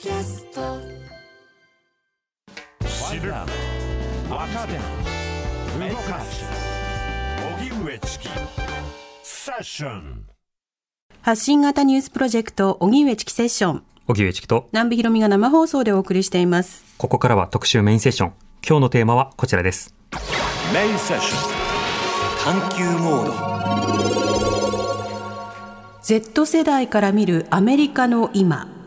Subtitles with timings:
[0.00, 0.78] キャスト
[2.86, 3.48] 知る若
[4.68, 4.74] 手
[5.90, 6.44] 動かす
[7.60, 8.28] 荻上チキ
[9.24, 10.24] セッション
[11.20, 13.82] 発信型ニュースプロジェクト、荻上チキセッション。
[14.06, 16.84] 荻上チキと、南部ひろみが生放送でお送りしています。
[16.96, 18.32] ここからは特集メインセッション。
[18.66, 19.96] 今日のテーマはこちらです。
[20.72, 23.58] メインセッション探求モード
[26.02, 28.77] Z 世代から見るアメリカの今。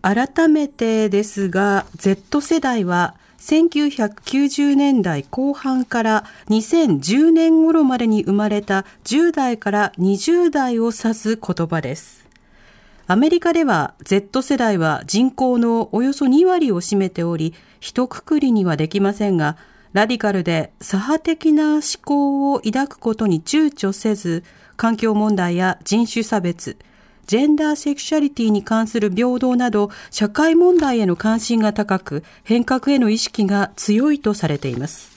[0.00, 12.26] 改めてですが、Z 世代は1990年代後半から2010年頃までに生まれた10代から20代を指す言葉です。
[13.06, 19.56] アメリカでは Z 世代は人口のおよそ2割を占めており、一括りにはできませんが、
[19.94, 24.44] ラディカルで左派的な思考を抱くことに躊躇せず、
[24.76, 26.76] 環境問題や人種差別、
[27.28, 35.10] ジェンダーセクシャリティに関する平等など、社会問題への関心が高く、変革への意識が強いとされています。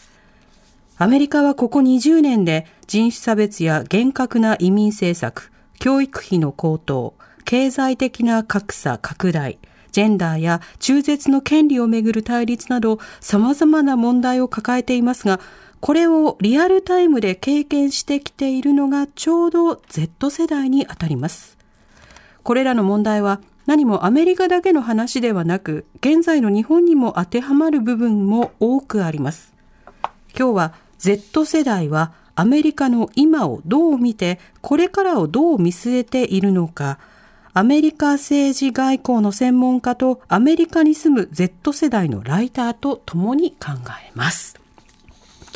[0.98, 7.14] アメリカはここ20年で人種差別や厳格な移民政策、教育費の高騰、
[7.45, 9.58] 経済的な格差拡大、
[9.94, 15.40] ジェンダーや中絶の権利をめぐる対立など様々な問題を抱えていますが、
[15.80, 21.61] これをリアルタイムで経験してきているのがちょうど Z 世代にあたります。
[22.44, 29.53] これらの問題は何もアメリカだけの話ではなく、現在の日本にも当てはまる部分も多くあります。
[30.38, 36.97] 今日は Z 世代はアメリカの今をどう見て、これからをどう見据えているのか、
[37.53, 43.73] アメリカ政治外交の専門家とアメリカに住む Z 世代のライターと共に考
[44.06, 44.58] えます。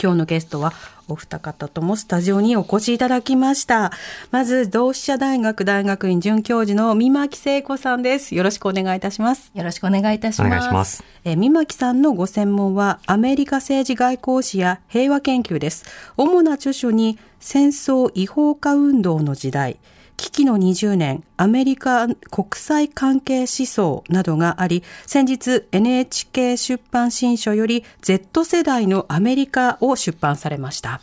[0.02, 0.73] 今日のゲストは
[1.08, 3.92] お二方ともスタジオにお越しいただきました。
[4.31, 8.34] まず、同志社大学大学院准教授の三巻聖子さんです。
[8.34, 9.52] よろしくお願いいたします。
[9.53, 10.52] よろしくお願いいたしおます。
[10.52, 11.03] 願いします。
[11.23, 15.85] えー三巻さんのご専門はアメリカ政治外交史や平和研究です。
[16.18, 19.78] 主な著書に戦争違法化運動の時代、
[20.18, 31.02] 危機の20年、アメリカ国際関係思想などがあり、先日 NHK 出版新書より Z 世代のアメリカを出版されました。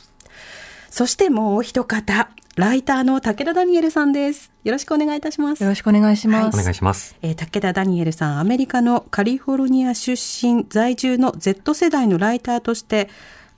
[0.90, 4.52] そしてもう一方、ライターの武田ダニエルさんです。
[4.62, 5.70] よろしくお願いいたしますよ。
[5.70, 6.58] ろしくお願いします。
[6.58, 7.16] お願いします。
[7.22, 13.08] えー武田ダニエルさん、アメリカのカリフォルニア出身在住の Z 世代のライターとして、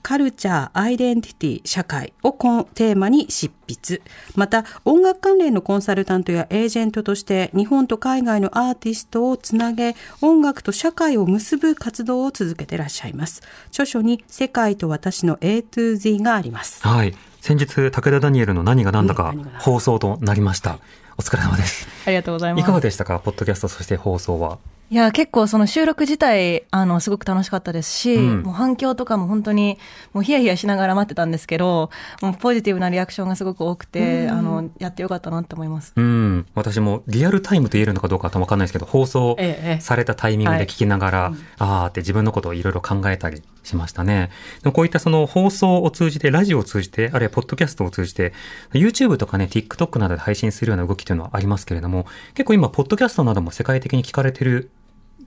[0.07, 2.31] カルチャー、アイデンティティ、社会を
[2.75, 4.03] テーマに執筆。
[4.35, 13.41] また、音楽関連のコンサルタントやエージェントとして、日本と海外のアーティストをつなげ、音楽と社会を結ぶ活動を続けていらっしゃいます。
[13.69, 16.87] 著書に、世界と私の A to Z があります。
[16.87, 17.15] はい。
[17.41, 20.77] 先日、武田ダニエルの何が何だか放送となりました。
[21.17, 21.87] お疲れ様です。
[22.05, 22.61] ありがとうございます。
[22.61, 23.19] いかがでしたか？
[23.19, 24.59] ポッドキャスト、そして放送は。
[24.91, 29.79] いや、結構その収録自体、あの、すごく楽しかったですし、うんもう反響とかも本当に、
[30.13, 31.89] もうヒヤヒヤしながら待ってたんですけど、
[32.21, 35.93] もうポジティブなリアクションがすごく多くて、あの、やってよかったなって思います。
[35.95, 36.45] うん。
[36.53, 44.29] 私もリアルタイムと言えるのかどうかわかんないですけど、放送ええええされたタイミングで聞きながら、はいあーって自分のことをいろいろ考えたりしましたね。
[44.61, 48.33] でもこういったその放送を通じて、ラジオを通じて、あるいはポッドキャストを通じて、
[48.73, 54.69] YouTube とかね、TikTok などで配信するような動きというのはありますけれども、結構今、ポッドキャストなども世界的に聞かれてる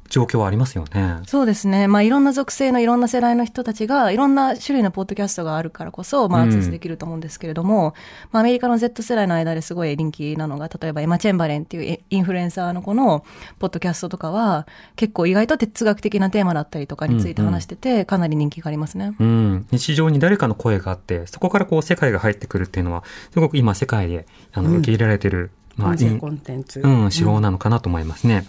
[0.08, 1.18] 状況はありますよね。
[1.26, 1.86] そうですね。
[1.88, 7.94] まあ、いろんな属性のいろんな世代の人たちが、いろんな種類のポッドキャストがあるからこそ、まあ、うんアクセスできると思うんですけれども、
[8.32, 13.24] まあ、アメリカの Z 世代の間ですごい人気なのが、例えばエマ・チェンバレンっていうインフルエンサーの子の
[13.58, 14.66] ポッドキャストとかは、
[14.96, 19.14] 結構意外と哲学的なテーマだったりとかについて話してて、かなり人気がありますね。
[19.18, 19.66] うん。
[19.70, 26.80] 日常に誰かの声があって、そこからこう世界が入ってくるっていうのは、すごく今世界であのうん受け入れられてる、まあ、音声いいコンテンツ。
[26.80, 28.46] うん、手法なのかなと思いますね。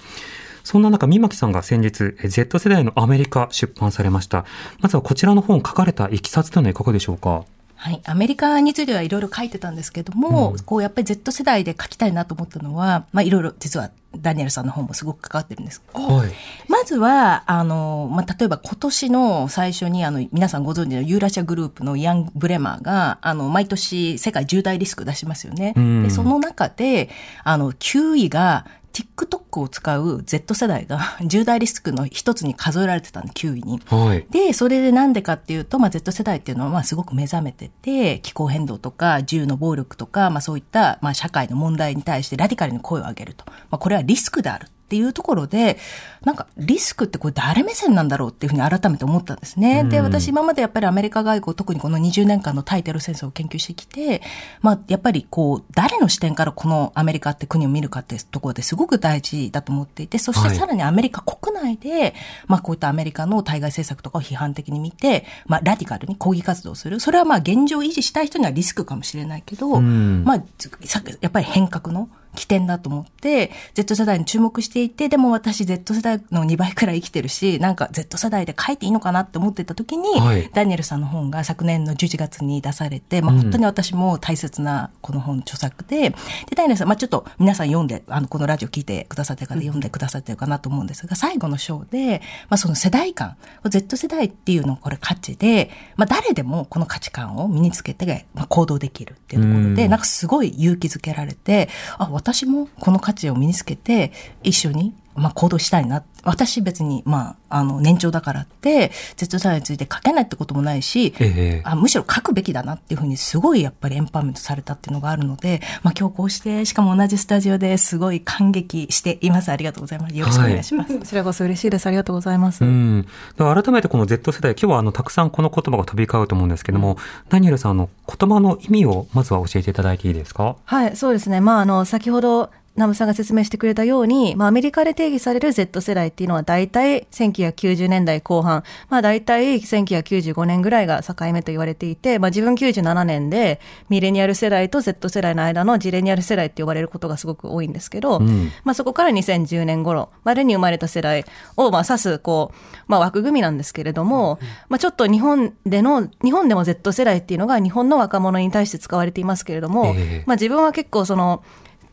[0.70, 4.46] そんな中、三巻さんが先日、え Z 世代のアメリカ出版されました。
[4.82, 7.44] まずはこちらの本書かれたいきさつというのはいかがでしょうか？
[7.76, 8.00] はい。
[8.06, 16.32] アメリカについてはいろいろ書いてたんですけども、うんこうやっぱり Z 世代で書きたいなと思ったのは、まあいろいろ実はダニエルさんの本もすごく関わってるんですけど、はい。
[16.68, 25.74] まずは、あの、まあ、例えば今年の最初に、あの、皆さんご存知のユーラシアグループのヤン・ブレマーが、あの、毎年世界10大リスク出しますよね。
[25.76, 27.10] うんで、その中で、
[27.44, 33.82] あの、9位が、TikTok を使う Z 世代が 10大リスクの一つに数えられてたんで、9位に。
[33.88, 34.26] はい。
[34.30, 43.46] で、それでなんでかっていうと、まあ、Z 世代っていうのは、まあ、すごく目覚めてて、気候変動とか、銃の暴力とか、まあ、そういった、まあ、社会の問題に対してラディカルに声を上げると。
[43.48, 44.68] まあ、これはリスクである。
[44.90, 45.78] っていうところで、
[46.26, 49.84] なんかリスクってこれ誰目線なんだろうっていうふうに改めて思ったんですね。
[49.84, 54.24] で、私今までやっぱりアメリカ外交、特にこの20年間の対テロ戦争を研究してきて、
[54.62, 62.16] まあやっぱりこう、誰の視点からこのアメリカって国を見るかっていうところですごく大事だと思っていて、そしてさらにアメリカ国内で、
[62.48, 67.00] まあこういったアメリカの対外政策とかを批判的に見て、まあラディカルに抗議活動をする。
[67.00, 70.44] それはまあ現状維持したい人にはリスクかもしれないけど、まあ
[70.86, 80.50] さやっぱり変革の起点だと思って、Z 世代に注目していて、でも私 Z 世代の2倍くらい生きてるし、なんか Z 世代で書いていいのかなって思ってた時に、はい。
[80.54, 86.16] ダニエルさんの本が昨年の11月に出されて、まあ本当に私も大切なこの本著作で、で、
[86.56, 93.36] ダニエルさん、まあちょっと皆さん読んで、あの、このラジオ聞いてくださってる方読んでくださってるかなと思うんですが、最後の章で、まあその世代間、
[93.68, 99.90] Z 世代っていうのこれ価値で、まあ誰でもこの価値観を身につけて、まあ行動できるっていうところで、うん。
[99.90, 104.12] なんかすごい勇気づけられて、あ、私もこの価値を身につけて、
[104.44, 106.04] 一緒に、まあ、行動したいな。
[106.24, 119.50] 私別に、まあ、あの、年長だからって、Z 世代について書けないってこともないし、ええあむしろ書くべきだなっていうふうにすごいやっぱりエンパワーメントされたっていうのがあるので、まあ今日こうして、しかも同じスタジオですごい感激しています。
[119.52, 120.16] ありがとうございます。
[120.16, 121.00] よろしくお願いします。
[121.00, 121.88] こちらこそ嬉しいです。
[121.88, 122.64] ありがとうございます。
[122.64, 123.06] うん。
[123.38, 126.98] 改めてこの Z 世代、今日はあの、たくさんこの言葉が飛び交うと思うんですけども、
[127.30, 130.56] ダニエルさん、あの、言葉の意味をまずは教えていただいていいですか？
[130.66, 131.42] はい、そうですね。
[131.42, 143.60] まあ、あの、先ほど、ナムさんが説明してくれたように、まあ、アメリカで定義される Z 世代っていうのは大体1990年代後半、まあ、大体1995年ぐらいが境目と言われていて、まあ、自分97年で
[143.90, 148.52] ミレニアル世代と Z 世代の間のジレニアル世代って呼ばれることがすごく多いんですけど、ん。
[148.64, 151.26] まあ、そこから2010年頃までに生まれた世代
[151.58, 154.40] を、まあ、指す、こう、まあ、枠組みなんですけれども、
[154.70, 160.24] まあ、ちょっと日本での、日本でも Z 世代っていうのが日本の若者に対して使われていますけれども、ええ。
[160.26, 161.44] まあ、自分は結構その、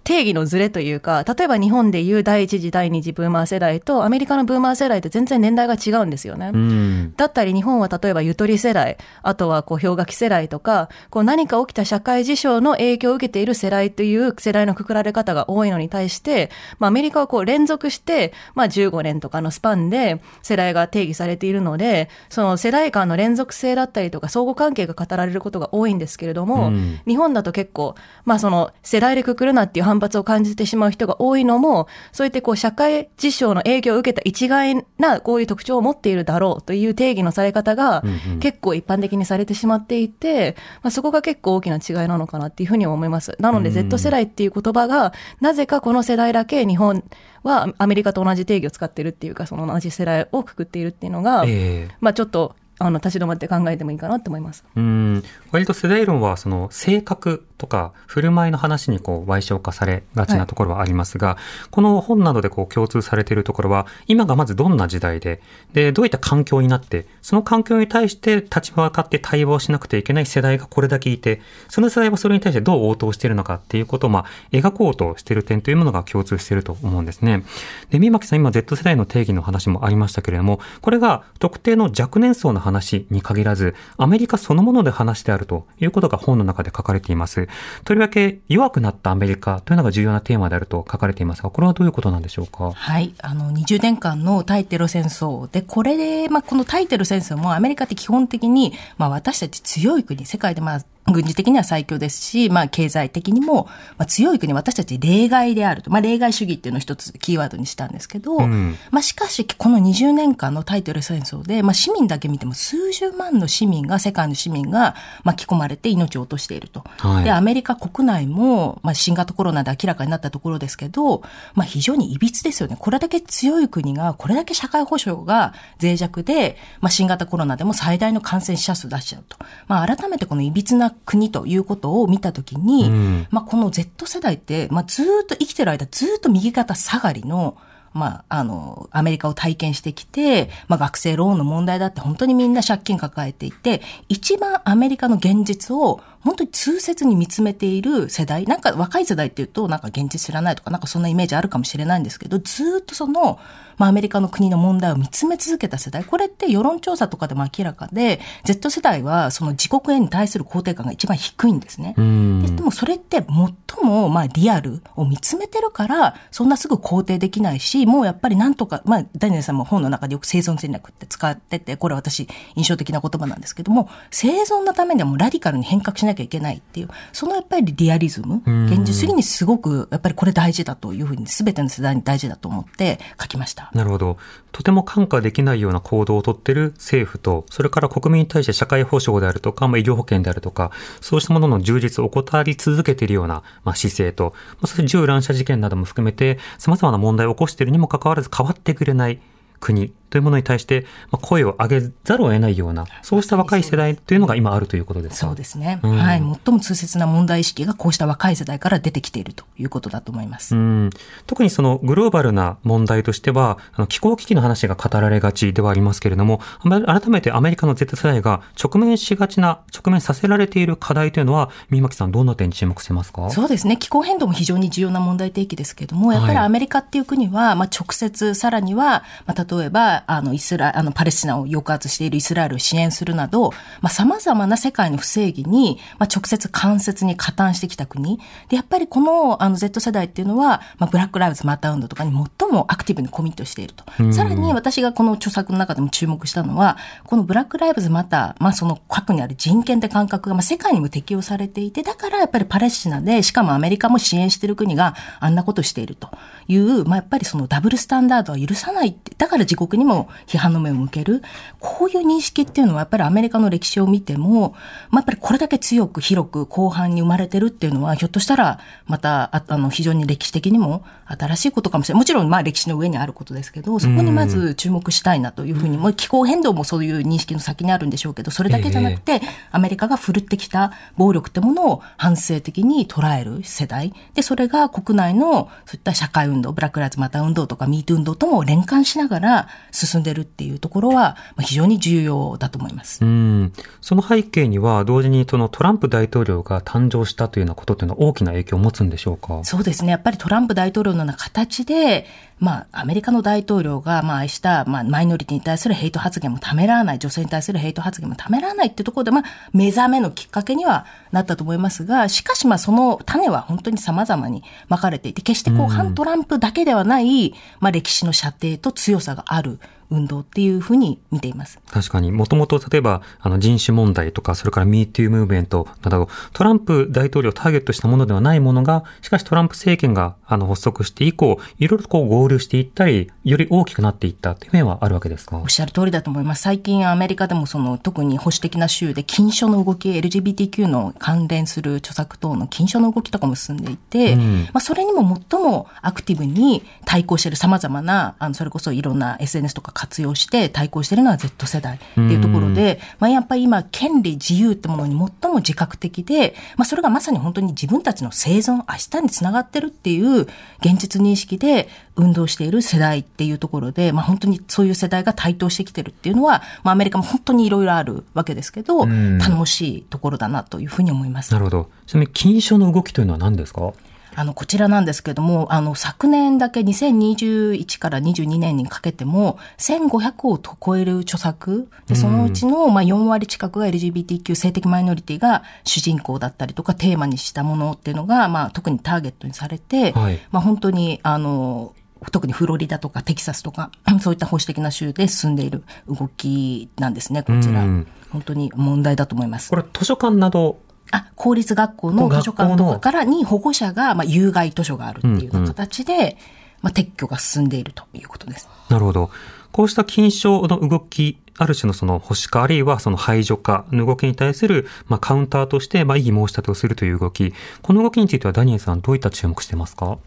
[0.07, 6.53] 定義のズレというか、例えば日本でいう第一次、第二次ブーマー世代とアメリカのブーマー世代って全然年代が違うんですよね。
[6.55, 7.15] うん。
[7.17, 38.03] だったり日本は例えばゆとり世代、あとはこう氷河期世代とか、こう何か起きた社会事象の影響を受けている世代という世代のくくられ方が多いのに対して、まあアメリカはこう連続して、まあ15年とかのスパンで世代が定義されているので、その世代間の連続性だったりとか相互関係が語られることが多いんですけれども、うん日本だと結構、まあその世代でくくるなっていう反発を感じてしまう人が多いのも、そうやってこう社会事象の影響を受けた一概なこういう特徴を持っているだろうという定義のされ方が
[38.41, 43.37] 結構一般的にされてしまっていて、まあそこが結構大きな違いなのかなっていうふうに思います。
[43.39, 43.75] なのでうん。
[43.75, 47.05] Z 世代っていう言葉が、なぜかこの世代だけ日本
[47.43, 51.95] はアメリカと同じ定義を使ってるっていうか、その同じ世代をくくっているっていうのが、ええ。
[52.01, 54.65] まあちょっと、あの、立ち止まって考えてもいいかなって思います。
[54.77, 55.23] うん。
[55.51, 61.39] 割と世代論は、その、性格とか、振る舞いの話にこう、賠償化されがちなところはありますが、
[61.71, 65.41] この本などでこう、共通されているところは、今がまずどんな時代で、
[65.73, 77.43] で、どういった環境になって、その環境に対して立ち向かって対話をしなくてはいけない世代がこれだけいて、その世代はそれに対してどう応答しているのかっていうことを、まあ、描こうとしている点というものが共通していると思うんですね。
[77.91, 87.49] で、三巻さん、今 Z 世代の定義の話もありましたけれども、これが特定の若年層の話に限らず、アメリカそのもので話してあるということが本の中で書かれています。
[87.85, 92.73] とりわけ弱くなったアメリカというのが重要なテーマであると書かれていますが、これはどういうことなんでしょうか？
[92.73, 93.15] はい。
[93.23, 100.81] あの、20年間の対テロ戦争で、これで、まあ、この対テロ戦争もアメリカって基本的に、まあ、私たち強い国、世界でまあ、
[101.13, 103.69] 軍事的には最強ですし、まあ、経済的にも、
[103.99, 105.91] まあ、強い国、私たち例外であると。
[105.91, 114.95] まあ、例外主義っていうのを一つキーワードにしたんですけど、うんまあ、しかし、この20年間のタイトル戦争で、まあ、市民だけ見ても数十万の市民が、世界の市民が
[115.25, 116.85] 巻き込まれて命を落としていると。
[116.99, 121.23] はいで、アメリカ国内も、まあ、新型コロナで明らかになったところですけど、
[121.55, 122.77] まあ、非常に歪ですよね。
[122.79, 129.37] これだけ強い国が、これだけ社会保障が脆弱で、まあ、新型コロナでも最大の感染者数出しちゃうと。
[129.67, 133.27] まあ、改めてこの歪な国ということを見たときに、うん。
[133.31, 137.57] まあ、この Z 世代って、まあ、ずーっと生きてる間、ずーっと右肩下がりの、
[137.93, 153.39] まあ、あの、アメリカを体験してきて、まあ、学生ローンの問題だって本当にみんな借金抱えていて、一番アメリカの現実を本当に痛切に見つめている世代、なんか若い世代っていうと、なんか現実知らないとか、なんかそんなイメージあるかもしれないんですけど、ずーっとその、
[153.79, 161.95] まあ、アメリカの国の問題を見つめ続けた世代、これって世論調査とかでも明らかで、Z 世代はその自国へに対する肯定感が一番低いんですね。
[161.97, 183.71] うんででもそれって最もまあリアルを見つめてるから、そんなすぐ肯定できないし、もうやっぱりなんとか、まあダニエルさんも本の中でよく生存戦略って使ってて、これ私印象的な言葉なんですけども、生存のためにはもうラディカルに変革しなきゃきゃいけないっていう、そのやっぱりリアリズム、ん現実主義にすごく、やっぱりこれ大事だというふうに、すべての世代に大事だと思って書きました。
[183.75, 184.17] なるほど。
[184.53, 190.71] とても看過できないような行動をとっている政府と、それから国民に対して社会保障であるとか、まあ、医療保険であるとか、
[191.01, 199.21] そうしたものの充実を怠り続けているような、まあ、姿勢と、まあ、そして銃乱射事件なども含めて、様々な問題を起こしているにもかかわらず変わってくれない
[199.61, 205.27] 国というものに対して、まあ、声を上げざるを得ないような、そうした若い世代というのが今あるということですか？
[205.27, 205.81] そうですね。
[205.83, 206.19] うんはい。
[206.19, 210.55] 最も痛切な問題意識がこうした若い世代から出てきているということだと思います。
[210.55, 210.91] うん
[211.27, 223.31] 特にそのグローバルな問題としては、あの気候危機の話が語られがちではありますけれども、改めてアメリカの Z 世代が直面しがちな、直面させられている課題というのは、三巻さんどんな点に注目してますか？
[223.31, 223.77] そうですね。
[223.77, 233.51] 気候変動も非常に重要な問題提起ですけれども、やっぱりはいアメリカっていう国は、まあ直接、さらには、まあ例えば、あの、イスラ、あの、パレスチナを抑圧しているイスラエルを支援するなど、
[233.81, 238.19] まあ様々な世界の不正義に、まあ直接間接に加担してきた国。
[238.49, 243.85] で、やっぱりこの、あの、Z 世代っていうのは、まあブラックライブズマター運動とかに最もアクティブにコミットしていると。
[244.13, 256.11] さらに私がこの著作の中でも注目したのは、このブラックライブズマター、まあその核にある人権って感覚が、まあ世界にも適用されていて、だからやっぱりパレスチナで、しかもアメリカも支援している国があんなことしていると
[256.49, 261.23] いう、まあやっぱりそのダブルスタンダードは許さないって、だから自国にも批判の目を向ける。
[261.61, 264.55] こういう認識っていうのはやっぱりアメリカの歴史を見ても、
[264.91, 272.01] まあやっぱりこれだけ強く広く後半に生まれてるっていうのは、ひょっとしたらまた、ああの、非常に歴史的にも新しいことかもしれない。
[272.01, 283.93] もちろんまあ歴史の上にあることですけど、そこにまず注目したいなというふうに、もう気候変動もそういう認識の先にあるんでしょうけど、それだけじゃなくて、アメリカが振るってきた暴力ってものを反省的に捉える世代。
[284.15, 293.05] で、それが国内のそういった社会運動、ブラックライツマター運動とかミート運動とも連関しながら進んでるっていうところは、まあ非常に重要だと思います。
[293.05, 299.45] うんその背景には、同時にそのトランプ大統領が誕生したというようなことというのは大きな影響を持つんでしょうか？
[299.45, 299.91] そうですね。
[299.91, 302.07] やっぱりトランプ大統領のような形で、
[302.39, 319.59] まあ、アメリカの大統領が、まあ、愛した、まあ、マイノリティに対するヘイト発言もためらわない、女性に対するヘイト発言もためらわないっていうところで、まあ、目覚めのきっかけにはなったと思いますが、しかし、まあ、その種は本当に様々にまかれていて、決してこう、反トランプだけではない、まあ、歴史の射程と強さがある
[319.91, 321.59] 運動っていうふうに見ています。
[321.71, 335.39] 確かに、もともと例えば、あの人種問題とか、それから MeToo ムーブメントなど、トランプ大統領をターゲットしたものではないものが、しかしトランプ政権があの発足して以降、いろいろとこう合流していったり、より大きくなっていったという面はあるわけですか？
[335.39, 336.43] おっしゃる通りだと思います。
[336.43, 354.93] 最近アメリカでもその特に保守的な州で禁書の動き、LGBTQ の関連する著作等の禁書の動きとかも進んでいて、うんまあそれにも最もアクティブに対抗している様々な、あの、それこそいろんな SNS とか活用して対抗しているのは Z 世代っていうところで、まあやっぱり今、権利、自由ってものに
[355.23, 360.23] 最も自覚的で、まあそれがまさに本当に自分たちの生存、明日につながってるっていう
[360.61, 371.39] 現実認識で運動している世代っていうところで、まあ本当にそういう世代が台頭してきてるっていうのは、まあアメリカも本当にいろいろあるわけですけど、ん頼もしいところだなというふうに思いますな。
[371.39, 371.71] るほど。
[371.87, 373.73] ちなみに、禁書の動きというのは何ですか？
[374.17, 391.75] あの、こちらなんですけども、あの、昨年だけ2021から22年にかけても、1500を超える著作、で、そのうちの、まあ、4割近くが LGBTQ 性的マイノリティが主人公だったりとか、テーマにしたものっていうのが、まあ、特にターゲットにされて、はいまあ、本当に、あの、
[392.11, 393.71] 特にフロリダとかテキサスとか、
[394.01, 397.87] そういった保守的な州で進んでいる動きなんですね、こちらうん。
[398.11, 399.57] 本当に問題だと思いますこ。
[399.57, 400.59] れ、図書館など、
[400.91, 406.17] あ、公立学校の図書館とかからに保護者が、まあ、有害図書があるっていうような形で、
[406.63, 408.49] まあ、撤去が進んでいるということです。
[408.71, 409.11] なるほど。
[409.53, 417.35] こうした禁書の動き、ある種のその保守化、あるいはその排除化の動きに対する、まあ、カウンターとして、まあ、異議申し立てをするという動き。
[417.63, 419.99] この動きについてはダニエルさん、どういった注目してますか？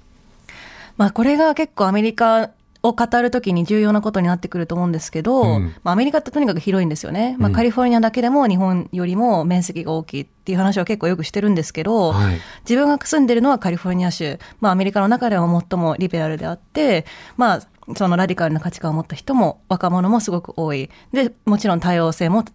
[0.98, 2.50] まあこれが結構アメリカ
[2.82, 7.36] を語るときに重要なことになってくると思うんですけど、うんまあアメリカってとにかく広いんですよね。
[7.38, 12.38] まあうんカリフォルニアだけでも日本よりも面積が大きいっていう話は結構よくしてるんですけど、はい。
[12.62, 14.40] 自分が住んでるのはカリフォルニア州。
[14.62, 17.06] まあアメリカの中では最もリベラルであって、
[17.38, 17.62] まあ
[17.96, 20.90] そのラディカルな価値観を持った人も若者もすごく多い。
[21.12, 22.46] で、もちろん多様性も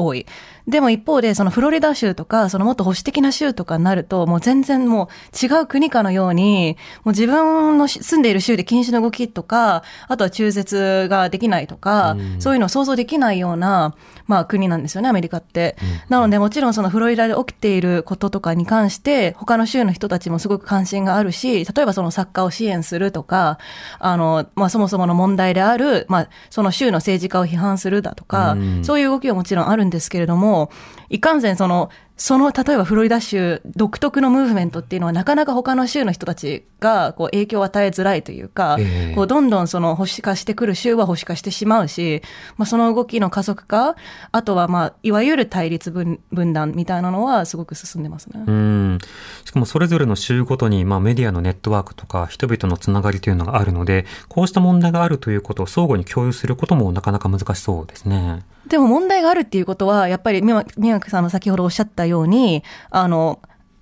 [0.00, 0.26] 多い。
[0.68, 13.94] でも一方で、そのフロリダ州とか、そのもっと保守的な州とかになると、もう全然もう違う国かのように、もう自分のし住んでいる州で禁止の動きとか、あとは中絶ができないとか、そういうのを想像できないような、
[14.26, 15.76] まあ国なんですよね、アメリカって。
[16.08, 23.58] なのでもちろんそのフロリダで起きていることとかに関して、他の州の人たちもすごく関心があるし、例えばその作家を支援するとか、
[23.98, 30.70] あの、まあそもそもの問題である、まあその州の政治家を批判するだとか、うんそういう動きはもちろんあるんですけれども、
[31.08, 31.90] いかんせんその、
[32.20, 42.20] その、例えばフロリダ州独特のムーブメントっていうのはなかなか他の州の人たちがこう影響を与えづらいというか、ええこうどんどんその保守化してくる州は保守化してしまうし、
[42.58, 43.96] まあその動きの加速化、
[44.32, 48.44] あとはまあ、いわゆる対立分分断みたいなのはすごく進んでますね。
[48.46, 48.98] うん。
[49.46, 58.44] しかもそれぞれの州ごとに、まあメディアのネットワークとか人々のつながりというのがあるので、こうした問題があるということを相互に共有することもなかなか難しそうですね。
[58.66, 63.40] でも問題があるっていうことは、やっぱり宮宮脇さんの先ほどおっしゃったように、あの、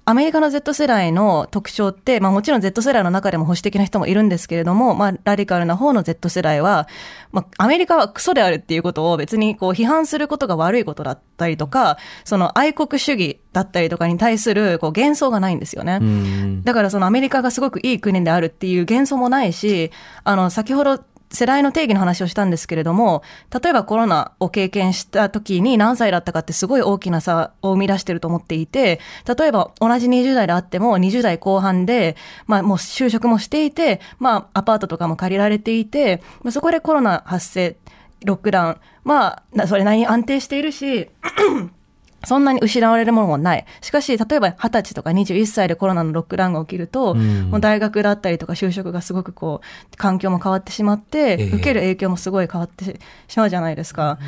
[0.08, 6.88] アメリカの Z 世代の特徴って、まあもちろん Z 世代の中でも保守的な人もいるんですけれども、まあラディカルな方の Z 世代は、
[7.30, 15.98] まあアメリカはクソであるっていうことを別にこう批判することが悪いことだったりとか、その愛国主義だったりとかに対するこう幻想がないんですよね。
[16.00, 16.62] うん。
[16.64, 19.90] だからそのアメリカがすごくいい国であるっていう幻想もないし、
[20.24, 23.22] あの、先ほど世代の定義の話をしたんですけれども、
[23.62, 29.00] 例えばコロナを経験した時に何歳だったかってすごい大きな差を生み出してると思っていて、
[29.38, 32.16] 例えば同じ20代であっても20代後半で、
[32.46, 37.76] まあもう就職もしていて、まあアパートとかも借りられていて、そこでコロナ発生、
[38.24, 41.08] ロックダウン、まあ、それなりに安定しているし、
[42.24, 43.64] そんなに失われるものもない。
[43.80, 54.18] しかし、例えば20歳とか21歳でコロナのロックダウンが起きると、んもう大学だったりとか就職がすごくこう、環境も変わってしまって、ええ受ける影響もすごい変わってしまうじゃないですか。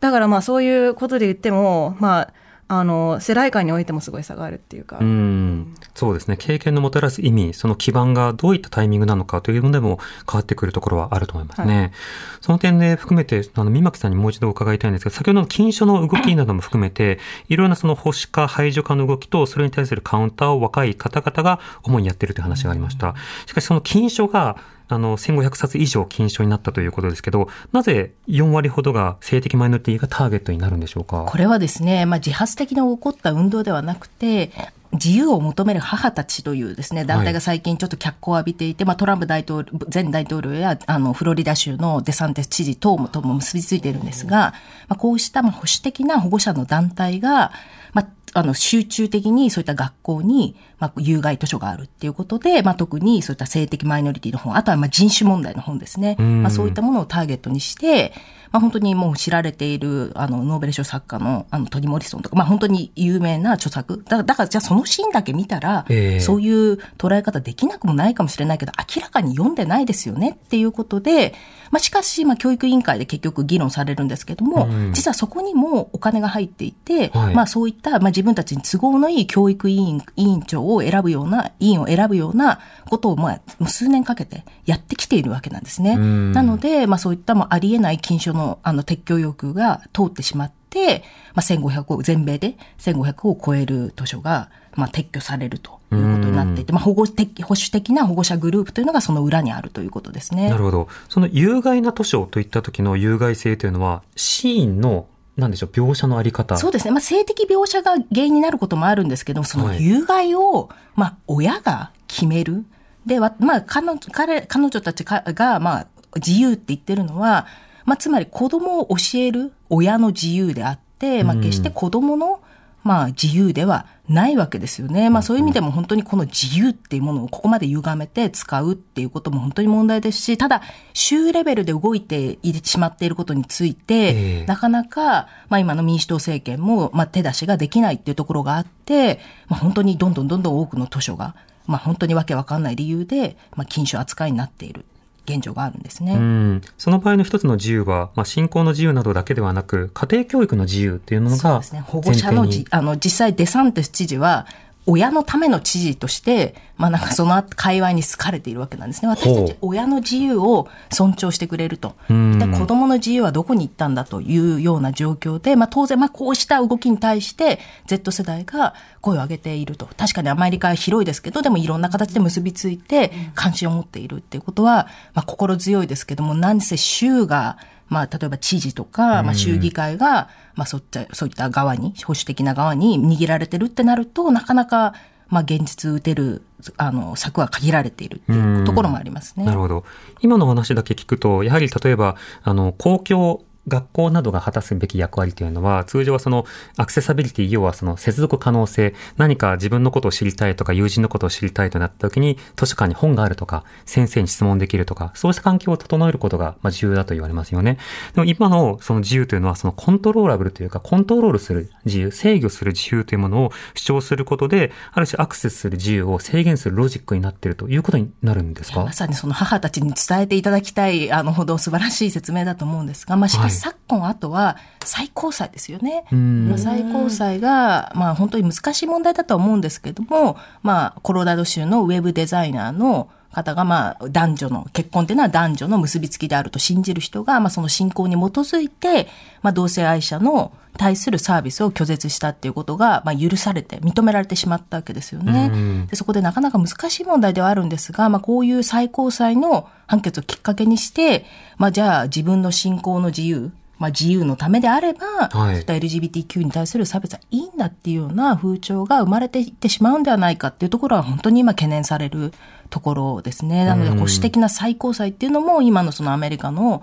[0.00, 2.32] だからまあそういうことで言っても、まあ、
[2.72, 4.98] あの、世代間においてもすごい差があるっていうか。
[5.00, 5.74] うん。
[5.92, 6.36] そうですね。
[6.36, 9.98] 経験のもたらす意味、その基盤がどういったタイミングなのかというのでも
[10.30, 11.92] 変わってくるところはあると思いますね。
[12.40, 23.16] その点で含めて、あの、三巻さんにもう一度伺いたいんですが、先ほどの禁書の動きなども含めて、いろんなその保守化、排除化の動きと、それに対するカウンターを若い方々が主にやっているという話がありました。
[23.46, 24.56] しかしその禁書が、
[24.90, 31.24] あの、1500冊以上禁書になったということですけど、なぜ4割ほどが性的マイノリティがターゲットになるんでしょうか？
[31.26, 34.50] これはですね、まあ、自発的に起こった運動ではなくて、
[34.92, 44.52] 自由を求める母たちというですね、団体が最近ちょっと脚光を浴びていて、まあ、トランプ大統領、前大統領や、あの、フロリダ州のデサンテス知事等もとも結びついているんですが、
[44.88, 47.52] まあ、こうした、まあ、保守的な保護者の団体が、
[47.92, 56.14] まあ、あの、集中的にそういった学校に、まあ、有害図書があるっていうことで、まあ、特にそういった性的マイノリティの本、あとはまあ人種問題の本ですね。
[56.14, 58.12] んまあ、そういったものをターゲットにして、
[58.52, 64.02] まあ、本当にもう知られている、あの、ノーベル賞作家の、あの、トニ・モリソンとか、まあ、本当に有名な著作。
[64.08, 71.34] だだから、じゃあそのシーンだけ見たら、ええそういう捉え方できなくもないかもしれないけど、明らかに読んでないですよねっていうことで、
[71.70, 85.92] まあ、しかし、まあ、教育委員会で結局議論されるんですけども、うん実はそこにもお金が入っていて、はいまあ、そういった、まあ、自分たちに都合のいい教育委員委員長を選ぶような、委員を選ぶようなことを、まあ、もう数年かけてやってきているわけなんですね。
[85.92, 91.02] うんなので、まあ、そういったもうありえない禁書のあの撤去要求が通ってしまって、
[91.34, 100.50] まあ、1500を、全米で1500を超える図書が、まあ、撤去されるということになっていて、まあ、保護的、保守的な保護者グループというのがその裏にあるということですね。
[100.50, 100.88] なるほど。
[101.08, 105.06] その有害な図書といった時の有害性というのは、シーンの、
[105.40, 106.56] なんでしょう、描写のあり方。
[106.56, 106.92] そうですね。
[106.92, 112.64] まあ、性的描写が原因になることもあるんですけど、その有害を、まあ、親が決める。
[113.06, 117.46] で、わまあ、彼女、彼、彼女たちが、がまあ、自由って言ってるのは、
[117.84, 122.40] まあ、つまり子供を教える親の自由であって、まあ、決して子供の、
[122.84, 125.08] まあ、自由ではないわけですよね。
[125.08, 134.46] まあ、そういう意味でも本当にこの自由っていうものをここまで歪めて使うっていうことも本当に問題ですし、ただ、州レベルで動いていってしまっていることについて、ええ。
[134.46, 144.86] なかなか、まあ今の民主党政権も、まあ手出しができないっていうところがあって、まあ本当にどんどんどんどん多くの図書が、まあ本当にわけわかんない理由で、まあ禁書扱いになっている
[145.34, 146.14] 現状があるんですね。
[146.14, 151.80] うん、その場合の一つの自由は、まあ、信仰の自由などだけではなく、家庭教育の自由っていうのがそうですね。
[151.80, 154.46] 保護者のじ、あの、実際デサンテス知事は、
[154.90, 159.08] 親のための知事として、まあなんかその界隈に好かれているわけなんですね。
[159.08, 161.94] 私たち親の自由を尊重してくれると。
[162.08, 169.88] うんで、子供の自由はどこに行ったんだというような状況で、まあ当然、まあこうした動きに対して Z 世代が声を上げていると。
[169.96, 177.58] 確かにアメリカは広いですけど、でもいろんな形で結びついて関心を持っているっていうことは、まあ心強いですけども、何せ州が、
[177.90, 184.94] まあ、例えば知事とか、まあ、州議会が、まあ、そういった、そういった側に、保守的な側に握られてるってなると、なかなか、
[185.28, 186.42] まあ、現実打てる、
[186.76, 189.44] あの、策は限られているっていうところもありますね。
[189.44, 189.84] なるほど。
[190.20, 196.46] 今の話だけ聞くと、やはり例えば、あの、公共学校などが果たすべき役割というのは、通常はその
[196.76, 207.78] アクセサビリティ、要はその接続可能性、何か自分のことを知りたいとか、友人のことを知りたいとなった時に、図書館に本があるとか、先生に質問できるとか、そうした環境を整えることがまあ重要だと言われますよね。
[208.14, 218.84] でも今のその自由というのは、そのコントローラブルというか、コントロールする自由、制御する自由というものを主張することで、ある種アクセスする自由を制限するロジックになっているということになるんですか？
[218.84, 226.04] まさにその母たちに伝えていただきたい、あのほど素晴らしい説明だと思うんですが、まあしかし昨今あとは最高裁ですよね。
[226.48, 239.08] まあ、最高裁が、まあ本当に難しい問題だとは思うんですけども、まあコロラド州のウェブデザイナーの方が、まあ、男女の、結婚っていうのは男女の結びつきであると信じる人が、まあ、その信仰に基づいて、
[239.42, 245.86] まあ、同性愛者の対するサービスを拒絶したっていうことが、まあ、許されて、認められてしまったわけですよね。
[245.88, 251.24] でそこでなかなか難しい問題ではあるんですが、まあ、こういう最高裁の判決をきっかけにして、
[251.56, 262.32] まあ、じゃあ自分の信仰の自由、まあ、自由のためであれば、はいそういった LGBTQ に対する差別はいいんだっていうような風潮が生まれていってしまうんではないかっていうところは本当に今懸念される
[262.68, 263.64] ところですね。
[263.64, 266.82] なので、保守的な最高裁っていうのも今のそのアメリカの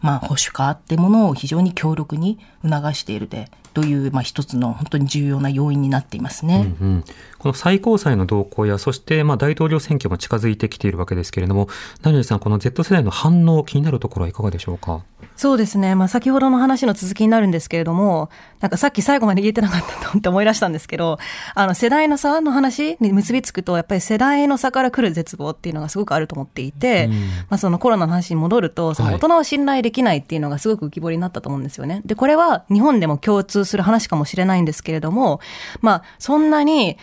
[0.00, 6.74] まあ保守化ってものを非常に強力に促しているで、という、まあ一つの本当に重要な要因になっていますね。
[6.80, 7.04] うん、
[7.38, 11.68] この最高裁の動向や、そしてまあ大統領選挙も近づいてきているわけですけれども、
[12.02, 15.02] 何よりさん、この Z 世代の反応、気になるところはいかがでしょうか？
[15.36, 15.94] そうですね。
[15.94, 18.28] まあ、先ほどの話の続きになるんですけれども、
[18.60, 21.18] なんかさっき最後まで言えてなかったと思って思い出したんですけど、
[21.54, 27.08] あの、世代の差の話に結びつくと、やっぱり世代の差から来る絶望っていうのがすごくあると思っていて、
[27.48, 32.02] まあ、そのコロナの話に戻ると、その大人を信頼できないっていうのがすごく浮き彫りになったと思うんですよね。
[32.04, 35.40] で、これは日本でも共通する話かもしれないんですけれども、
[35.80, 36.98] まあ、そんなに、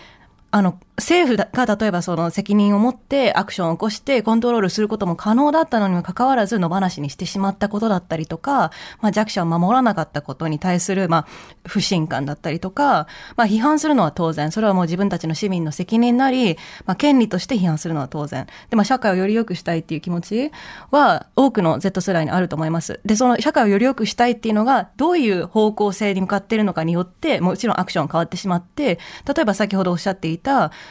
[0.52, 11.28] あの、政府が例えばその責任を持ってアクションを起こしてコントロールすることも可能だったのにもかかわらず野放しにしてしまったことだったりとか、まあ、弱者を守らなかったことに対するまあ
[11.66, 18.48] 不信感だったりとか、まあ、批判するのは当然、それはもう自分たちの市民の責任なり、まあ、権利として批判するのは当然。
[18.70, 20.52] で、まあ、社会をより良くしたいっていう気持ち
[20.92, 23.00] は多くの Z 世代にあると思います。
[23.06, 30.39] で、その社会をより良くしたいっていうのがどういう方向性に向かっているのかによって、もちろんアクション変わってしまって、例えば先ほどおっしゃっていた、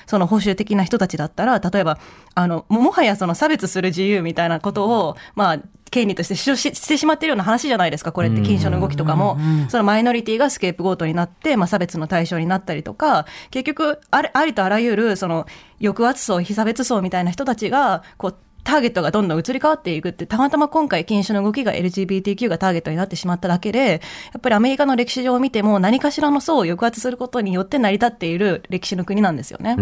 [0.06, 1.98] その保守的な人たちだったら、例えば、
[2.34, 5.58] あの、ももはやその差別する自由みたいなことを、まあ、
[5.90, 15.46] 権利として主張ししてしまっているような話じゃないですか、これって、禁書の動きとかも、そのマイノリティがスケープゴートになって、まあ、差別の対象になったりとか、結局、ありとあらゆる、その、
[15.80, 18.36] 抑圧層、非差別層みたいな人たちが、こう、
[18.68, 24.02] ターゲットがどんどん移り変わっていくって、たまたま今回禁止の動きが LGBTQ がターゲットになってしまっただけで、
[24.34, 29.76] やっぱりアメリカの歴史上を見ても何かしらの層を抑圧することによって成り立っている歴史の国なんですよね。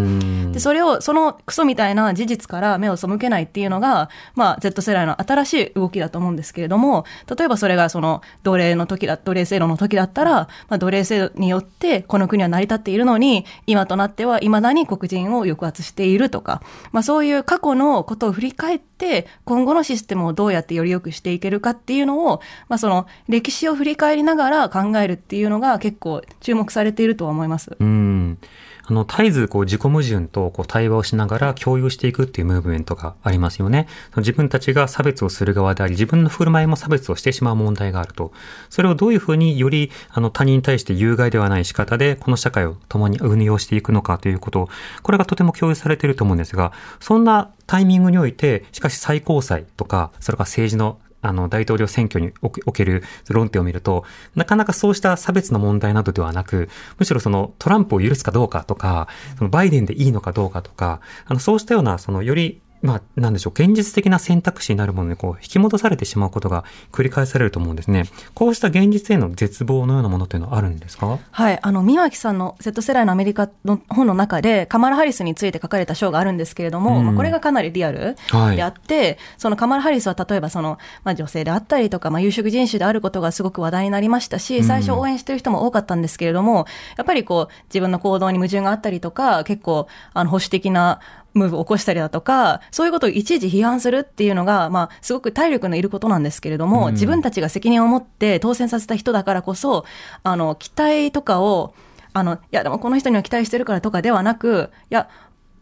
[0.52, 10.30] で、それを、そのクソみたいな事実から目を背けないっていうのが、まあ Z 世代の新しい動きだと思うんですけれども、例えばそれがその奴隷の時だ、奴隷制度の時だったら、
[10.68, 27.76] まあ奴隷制度によってこの国は成り立っているのに、今となっては未だに黒人を抑圧しているとか、まあそういう過去のことを振り返って、今後のシステムをどうやってより良くしていけるかっていうのを、まあその歴史を振り返りながら考えるっていうのが結構注目されているとは思います。
[27.78, 28.38] うん。
[28.88, 33.88] あの、絶えずこう自己矛盾とこう対話をしながら共有していくっていうムーブメントがありますよね。
[34.12, 38.32] その自分たちが差別をする側であり、自分の振る舞いも差別をしてしまう問題があると。
[38.70, 44.68] それをどういうふうによりあの他人に対して有害ではない仕方で、この社会を共に運用していくのかということ、
[45.02, 59.08] これがとても共有されていると思うんですが、そんなタイミングにおいて、しかし最高裁とか、それから政治のあの、大統領選挙における論点を見ると、なかなかそうした差別の問題などではなく、むしろそのトランプを許すかどうかとか、
[59.38, 68.04] そのバイデンでいいのかどうかとか、あの、そうしたような、そのより、まあ、なんでしょう、現実的な選択肢になるものにこう、引き戻されてしまうことが繰り返されると思うんですね。
[68.34, 71.18] こうした現実への絶望のようなものというのはあるんですか？
[71.30, 71.58] はい。
[71.60, 91.00] あの、三脇さんの Z 世代のアメリカの本の中で、カマラ・ハリスについて書かれた章があるんですけれども、うんまあこれがかなりリアルはいであって、そのカマラ・ハリスは例えばその、まあ女性であったりとか、まあ有色人種であることがすごく話題になりましたし、最初応援してる人も多かったんですけれども、やっぱりこう、自分の行動に矛盾があったりとか、結構、あの、保守的な、
[91.36, 99.84] ムーブを起こしたりだとか、そういうことをいちいち批判するっていうのが、まあ、すごく体力のいることなんですけれども、うん自分たちが責任を持って当選させた人だからこそ、
[100.22, 101.74] あの、期待とかを、
[102.14, 105.10] あの、いや、でもこの人には期待してるからとかではなく、いや、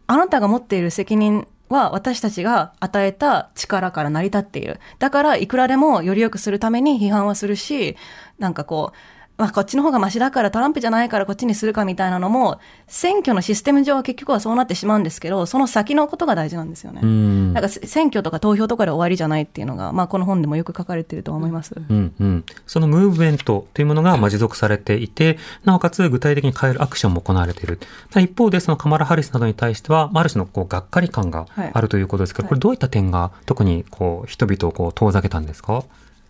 [0.07, 4.79] あなたが持っている責任は私たちが与えた力から成り立っている。
[4.99, 7.97] だから、いくらでもより良くするために批判はするし、
[8.39, 17.01] なんかこう、まあ、こっちの方がマシだからトランプじゃないからこっちにするかみたいなのも、選挙のシステム上は結局はそうなってしまうんですけど、その先のことが大事なんですよね。
[17.03, 21.73] うんなんか選挙とか投票とかで終わりじゃないっていうのが、まあ、この本でもよく書かれてると思います。
[21.75, 27.79] うんうん、そのムーブメントというものがまあ持続されていて、なおかつ具体的に変えるアクションも行われている。
[28.15, 35.83] 一方で、そのカマラ・ハリスなどに対しては、まあある種のこうがっかり感があるということですけど、はいこれどういった点が特にこう人々をこう遠ざけたんですか？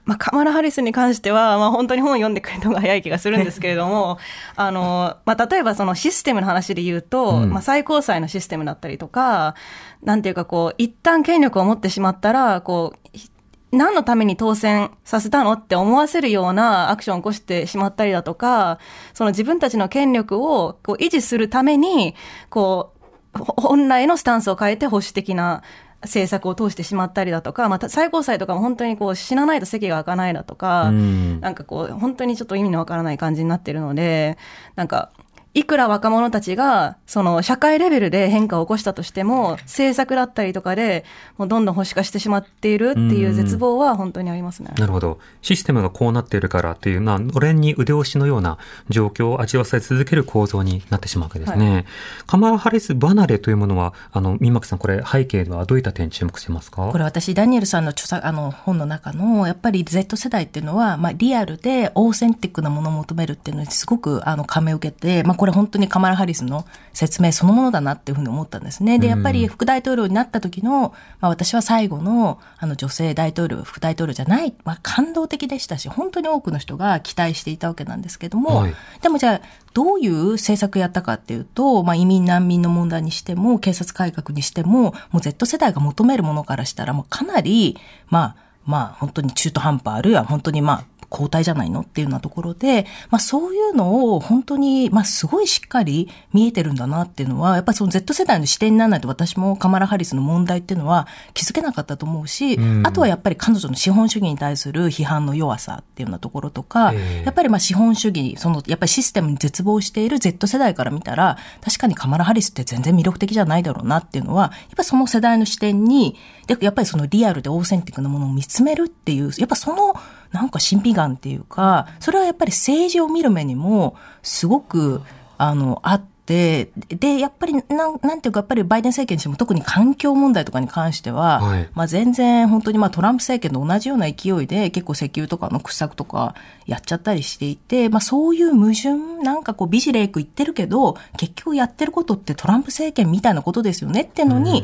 [0.05, 4.19] まあ、カマラ・ハリスに関しては、まあ、本当に本を読んでくれた方が早い気がするんですけれども、
[4.55, 7.49] あの、まあ、例えばそのシステムの話で言うと、うん。
[7.49, 9.55] まあ、最高裁のシステムだったりとか、
[10.03, 13.31] なんていうかこう、一旦権力を持ってしまったら、こう、ひ
[13.71, 18.79] 何のために当選させたのって思わせるようなアクションを起こしてしまったりだとか、
[19.13, 22.15] その自分たちの権力をこう維持するために、
[22.49, 22.95] こう、
[23.37, 25.61] ほ本来のスタンスを変えて保守的な
[26.05, 31.39] 政策を通してしまったりだとか、また最高裁とかも本当にこう死なないと席が開かないだとか、うん。
[31.41, 34.37] なんかこう本当にちょっと意味のわからない感じになってるので、
[34.75, 35.11] なんか、
[35.55, 41.05] いくら若者たちが、その社会レベルで変化を起こしたとしても、政策だったりとかで、
[41.37, 44.73] もうどんどん保守化してしまっているっていう絶望は本当にありますね。
[44.77, 45.17] なるほど。
[45.41, 51.85] システムがこうなっているからという、まあ、のれんに腕押しのような状況を味わわせ続ける構造になってしまうわけですね。
[52.27, 56.89] カマラ・ハリス離れというものは、あの、ミマクさん、これ背景ではどういった点に注目してますか？
[56.91, 68.97] これ私、ダニエルさんの著作、あの、本の中の、やっぱり Z 世代っていうのは、まあ、リアルでオーセンティックなものを求めるっていうのにすごく、あの、感銘を受けて、まあ、これ本当にカマラ・ハリスの説明そのものだなっていうふうに思ったんですね。
[68.97, 79.41] で、やっぱり副大統領になった時の、まあ、私は最後の、あの、女性大統領、副大統領じゃない、まあ、感動的でしたし、本当に多くの人が期待していたわけなんですけども、はいでもじゃあ、
[79.75, 87.77] どういう政策やったかっていうと、まあ、移民難民の問題にしても、警察改革にしても、もう Z 世代が求めるものからしたら、もうかなり、
[88.07, 91.81] まあ、まあ、本当に中途半端、あるいは本当にまあ、交代じゃないの？
[91.81, 102.85] っていうようなところで、まあそういうのを本当に、まあすごいしっかり見えてるんだなっていうのは、やっぱりその Z 世代の視点にならないと私もカマラ・ハリスの問題っていうのは気づけなかったと思うし、うん。
[102.85, 107.23] あとはやっぱり彼女の資本主義に対する批判の弱さっていうようなところとか、ええ。
[107.23, 119.95] やっぱりまあ資本主義、そのやっぱりシステムに絶望している Z 世代から見たら、確かにカマラ・ハリスって全然魅力的じゃないだろうなっていうのは、やっぱりその世代の視点に、でやっぱりそのリアルでオーセンティックなものを見つめるっていう、やっぱその
[120.35, 125.01] なんか神秘眼っていうか、それはやっぱり政治を見る目にも、すごく、
[125.37, 126.71] あの、あって、で、
[127.19, 131.69] やっぱり、なん、なんていうか、やっぱりバイデン政権にしても特に環境問題とかに関しては、はい。
[131.75, 136.33] まあ全然本当にまあトランプ政権と同じような勢いで結構石油とかの掘削とか
[136.65, 144.63] やっちゃったりしていて、まあそういう矛盾、なんかこうビジレイク言ってるけど、結局やってることってトランプ政権みたいなことですよねってのに、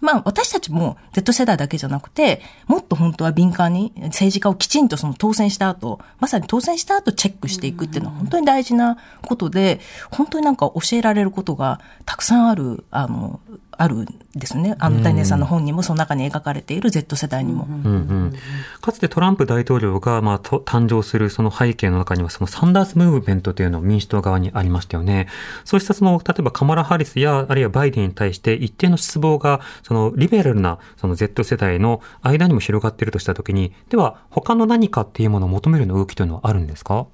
[0.00, 9.80] まあ私たちも Z 世代だけじゃなくて、もっと本当は敏感に政治家をきちんとその当選した後、まさに当選した後チェックしていくっていうのは本当に大事なことで、
[10.12, 13.40] 本当になんか教えられることがたくさんある、あの、
[13.72, 14.76] あるんですね。
[14.78, 17.66] あの、ダニエルさんの本にもその中に描かれている Z 世代にも。
[17.66, 18.34] うんうん、
[18.82, 25.28] かつてトランプ大統領がまあと誕生するその背景の中にはそのサンダースムーブメントというのが民主党側にありましたよね。
[25.64, 37.06] そうしたその例えばカマラ・ハリスやあるいはバイデンに対して一定の失望がそのリベラルなその Z 世代の間にも広がっているとしたときにでは他の何かっていうものを求める動きというのはあるんですか？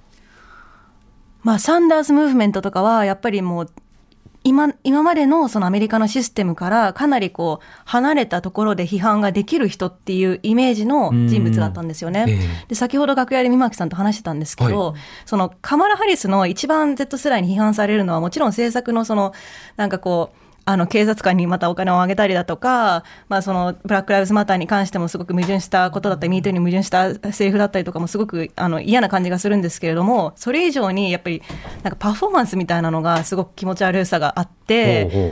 [1.47, 3.71] まあ、サンダースムーブメントとかは、やっぱりもう、
[4.43, 12.25] 今、今までのそのアメリカのシステムからかなりこう、離れたところで批判ができる人っていうイメージの人物だったんですよね。
[12.27, 12.67] ええ。
[12.67, 19.33] で、先ほど楽屋で三巻さんと話してたんですけど、そのカマラ・ハリスの一番 Z 世代に批判されるのはもちろん政策のその、
[19.77, 31.41] なんかこう、あの、警察官にまたお金をあげたりだとか、まあその、ブラック・ライブズ・マターに関してもすごく矛盾したことだったり、ミートに矛盾したセリフだったりとかもすごく、あの、嫌な感じがするんですけれども、それ以上にやっぱり、
[31.85, 34.56] なんかパフォーマンスみたいなのがすごく気持ち悪さがあって、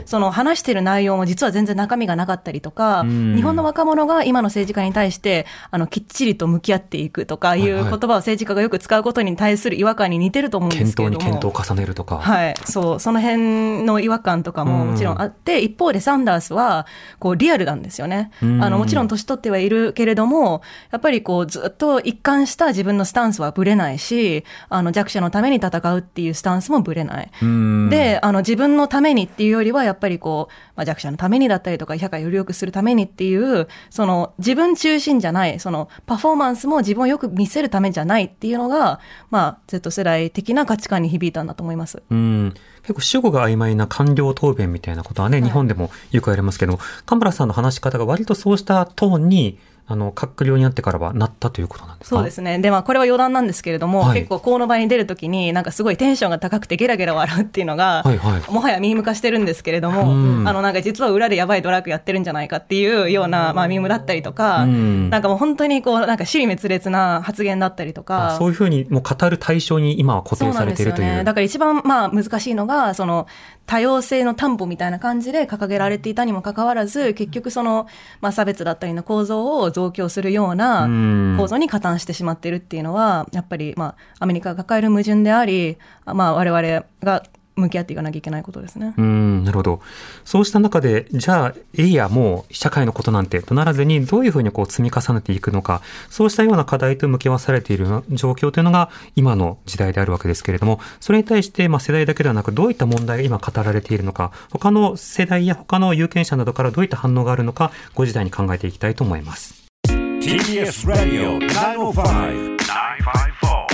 [0.05, 11.17] その話してる内容も実は全然中身がなかったりとか、うん日本の若者が今の政治家に対して、あの、きっちりと向き合っていくとかいう言葉を政治家がよく使うことに対する違和感に似てると思うんで検すけれども。
[11.19, 12.17] 討に検討を重ねるとか。
[12.17, 16.85] はい、そう、その辺の違和感とかももちろんあって、一方でサンダースは、
[17.19, 18.31] こう、リアルなんですよね。
[18.41, 27.31] うんあの、もちろん年取ってはいるけれども、やっぱりこう、ずっと一貫した自分のスタンスはぶれないし、あの、弱者のために戦うっていうスタンスもぶれない。
[27.41, 42.01] うんで、あの、自分のためにっていうよりは、やっぱりこう、まあ、弱者のためにだったりとか、社会をより良くするためにっていう、その、自分中心じゃない、その、パフォーマンスも自分をよく見せるためじゃないっていうのが、まあ、Z 世代的な価値観に響いたんだと思います。
[42.09, 42.53] うん
[42.85, 52.15] 結構主語が曖昧な官僚答弁みたいなことはね、日本でもよくありますけど、神原さんの話し方が割とそうしたトーンにあの、閣僚になってからはなったということなんですか？
[52.15, 52.57] そうですね。
[52.57, 71.05] で、まあ、これは余談なんですけれども、はい結構、この場に出るときに、なんかすごいテンションが高くてゲラゲラ笑うっていうのが、はいはいもはやミーム化してるんですけれども、うんあの、なんか実は裏でやばいドラッグやってるんじゃないかっていうような、まあ、ミームだったりとか、うんなんかもう本当にこう、なんか尻滅裂な発言だったりとか、あそういうふうにもう語る対象に今は固定されているという。
[71.05, 71.23] そうなんですよね。
[71.23, 73.27] だから一番まあ難しいのが、その
[73.65, 77.87] 多様性の担保みたいな感じで掲げられていたにもかかわらず、結局その、
[78.21, 81.35] まあ差別だったりの構造を増強するよううなん。
[81.37, 87.23] 構造に加担してしまっているっていうのは、やっぱりまあアメリカが抱える矛盾であり、まあ我々が
[87.55, 88.93] 向き合っていかなきゃいけないことですね。
[88.97, 89.81] うん、なるほど。
[90.25, 109.65] そうした中で、じゃあ、えいや、もう社会のことなんてとならずに、どういうふうにこう積み重ねていくのか、そうしたような課題と向き合わされている状況というのが、今の時代であるわけですけれども、それに対して、まあ世代だけではなく、どういった問題が今語られているのか、他の世代や他の有権者などからどういった反応があるのか、ご時代に考えていきたいと思います。
[109.87, 113.64] TBS ラディオ905 954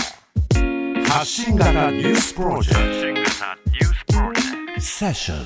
[1.11, 3.21] 発信型ニュースプロジェク
[4.77, 4.81] ト。
[4.81, 5.45] セッション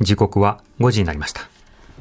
[0.00, 1.42] 時刻は5時になりました。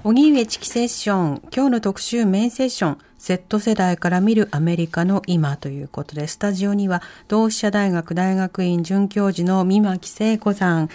[0.03, 1.41] 荻上チキセッション。
[1.55, 2.97] 今日の特集メインセッション。
[3.19, 10.89] Z 世代から見るアメリカの今ということでスタジオには同志社大学大学院准教授の三巻聖子さん。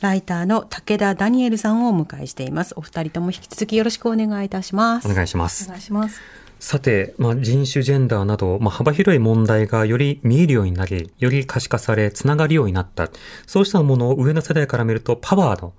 [0.00, 2.72] ライターの武田ダニエルさんをお迎えしています。
[2.74, 5.10] お二人とも引き続きよろしくお願いいたします。
[5.10, 5.66] お願いします。
[5.66, 5.68] お。
[5.68, 6.22] 願いします。
[6.60, 13.08] さて、まあ、人種、ジェンダーなど、まあ、幅広い問題がより見えるようになり、より可視化され、つながるようになった。
[13.46, 15.72] そうしたものを上の世代から見ると、パワーの、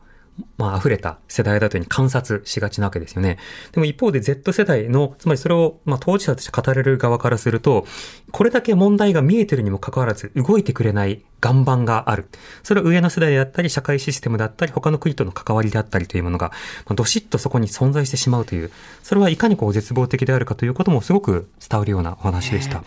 [0.57, 3.37] まあ、溢れた世代だというふうに観察しがちなわけですよね。
[3.73, 7.85] でも一方で Z 世代の、つまりそれを、まあ、当事者として語れる側からすると、
[8.31, 12.27] これだけ問題が見えてるにもかかわらず、動いてくれない岩盤がある。
[12.63, 16.51] それは上の世代であったり、社会システムだったり、他の国との関わりであったりというものが、
[16.86, 18.71] まあ、どしっとそこに存在してしまうという、
[19.04, 22.84] それはいかにこう絶望的であるかということもすごく伝わるようなお話でした。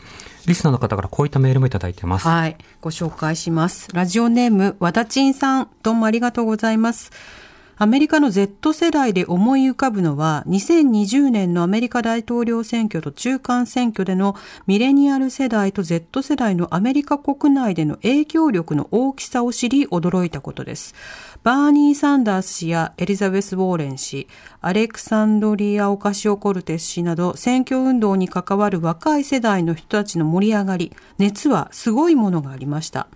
[0.47, 2.27] リスナーの方からこういったメールもいただいてます。
[2.27, 2.57] はい。
[2.81, 3.88] ご紹介します。
[3.93, 5.69] ラジオネーム、和田ちんさん。
[5.83, 7.11] どうもありがとうございます。
[7.77, 14.37] アメリカの Z 世代で思い浮かぶのは、2020年のアメリカ大統領選挙と中間選挙での
[14.69, 20.95] ミレニアル世代と Z 世代のアメリカ国内での影響力の大きさを知り驚いたことです。
[21.43, 24.29] バーニー・サンダース氏やエリザベス・ウォーレン氏、
[24.61, 33.09] アレクサンドリア・オカシオ・コルテス氏など選挙運動に関わる若い世代の人たちの盛り上がり、熱はすごいものがありました。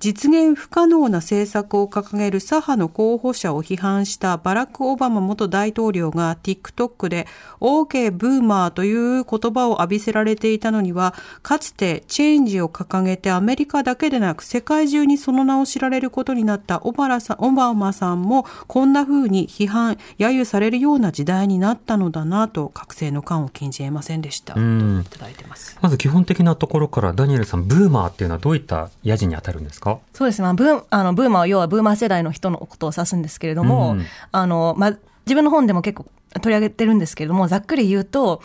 [0.00, 7.26] 実現不可能な政策を掲げる左派の候補者を批判したバラク・オバマ元大統領が TikTok で
[7.60, 24.54] OK ブーマーという言葉を浴びせられていたのには、かつてチェンジを掲げてアメリカだけでなく世界中にその名を知られることになったオバラさんオバマさんもこんな風に批判、揶揄されるような時代になったのだなと覚醒の感を禁じ得ませんでした。
[24.54, 25.78] んといただいてます。
[25.80, 29.93] まず基本的なところから、ダニエルさん、ブーマーっていうのはどういったヤジに当たるんですか？
[30.12, 30.44] そうですね。
[30.44, 36.06] まあ、ブーあのブーマーは要はブーマー世代の人のことを指すんですけれども、うんあの、まあ、自分の本でも結構
[36.40, 38.42] 取り上げてるんですけれども、ざっくり言うと、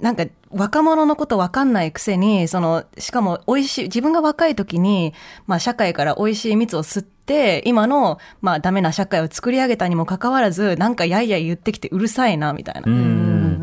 [0.00, 5.14] なんか若者のこと分かんないくせに、その、しかも美味しい、自分が若い時に、
[5.46, 12.82] まあ社会から美味しい蜜を吸って、今の、まあダメな社会を作り上げたにもかかわらず、なんかやいやい言ってきてうるさいな、みたいな。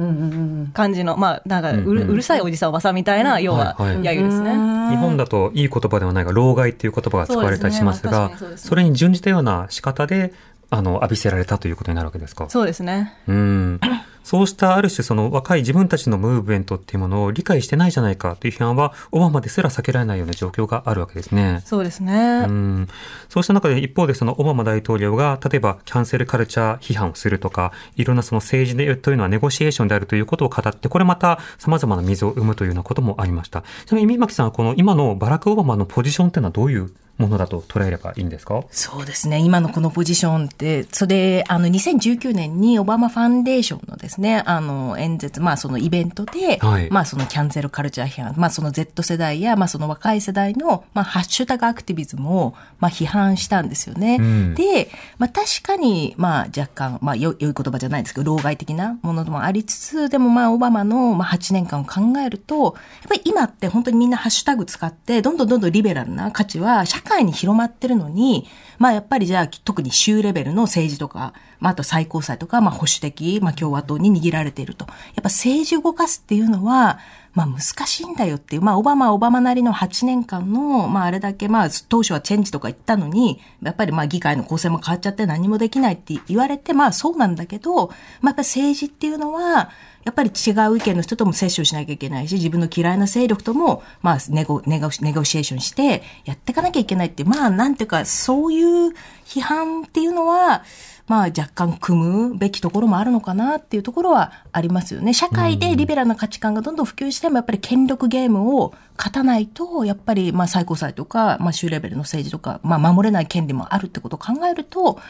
[0.03, 0.71] うん。
[0.73, 4.51] 感じの、まあ、なんかうる、うんうんうるさいおじさんおばさんみたいな、要は、はいはい揶揄ですね。
[4.89, 10.33] 日本だといい言葉ではないが、老害っていう言葉が使われたりしますがそれに準じたような仕方で、
[10.69, 12.49] あの、浴びせられたということになるわけですか？
[12.49, 13.13] そうですね。
[13.27, 13.79] うん。
[14.23, 21.61] そうしたある種その若い自分たちのムーブメントっていうものを理解してないじゃないかという批判はオバマですら避けられないような状況があるわけですね。
[21.65, 22.45] そうですね。
[22.47, 22.87] うん
[23.29, 33.63] そうした中で一方でそのオバマ大統領が例えばキャンセルカルチャー批判をするとかいろんなその政治でというのはネゴシエーションであるということを語ってこれまた様々な溝を生むというようなこともありました。
[33.85, 38.63] ちなみに三巻さんはこの今のバラク・オバマのポジションっていうのはどういうものだと捉えればいいんですか？
[38.71, 39.37] そうですね。
[39.37, 46.89] 今のこのポジションって、それ、あの、2019年にオバマファンデーションのですね、あの、演説、まあそのイベントで、はい。
[46.89, 54.17] まあそのキャンセルカルチャー批判、まあその Z 世代や、まあその若い世代の、まあハッシュタグアクティビズムを、まあ批判したんですよね。
[54.19, 54.55] うん。
[54.55, 62.73] で、まあ確かに、まあ若干、まあよ良い言葉じゃないですけど、老害的なものもありつつ、でもまあオバマの、まあ8年間を考えると、やっ
[63.09, 68.47] ぱり今って本当にみんなハッシュタグ使って、どんどんどんどんリベラルな価値は社会に広まってるのに、
[68.83, 74.83] まあやっぱりじゃあ特に州レベルの政治とか、まあ、あと最高裁とか、まあ、保守的、まあ、共和党に握られていると。
[74.87, 76.99] やっぱ政治動かすっていうのは、
[77.33, 89.69] まあ難しいんだよっていう、まあオバマオバマなりの8年間の、まああれだけまあ当初はチェンジとか言ったのに、やっぱりまあ議会の構成も変わっちゃって何もできないって言われて、まあそうなんだけど、まあやっぱ政治っていうのは、
[90.03, 98.93] やっぱり違う意見の人とも接触しなきゃいけないし、自分の嫌いな勢力とも、まあネゴ、ネゴ、ネゴシエーションしてやっていかなきゃいけないって、まあなんていうか、そういう
[99.25, 100.63] 批判っていうのは、
[101.07, 105.13] まあ若干組むべきところもあるのかなっていうところはありますよね。
[105.13, 115.01] 社会でリベラルな価値観がどんどん普及してもやっぱり権力ゲームを勝たないと、やっぱりまあ最高裁とか、まあ州レベルの政治とか、まあ守れない権利もあるってことを考えると、やっぱ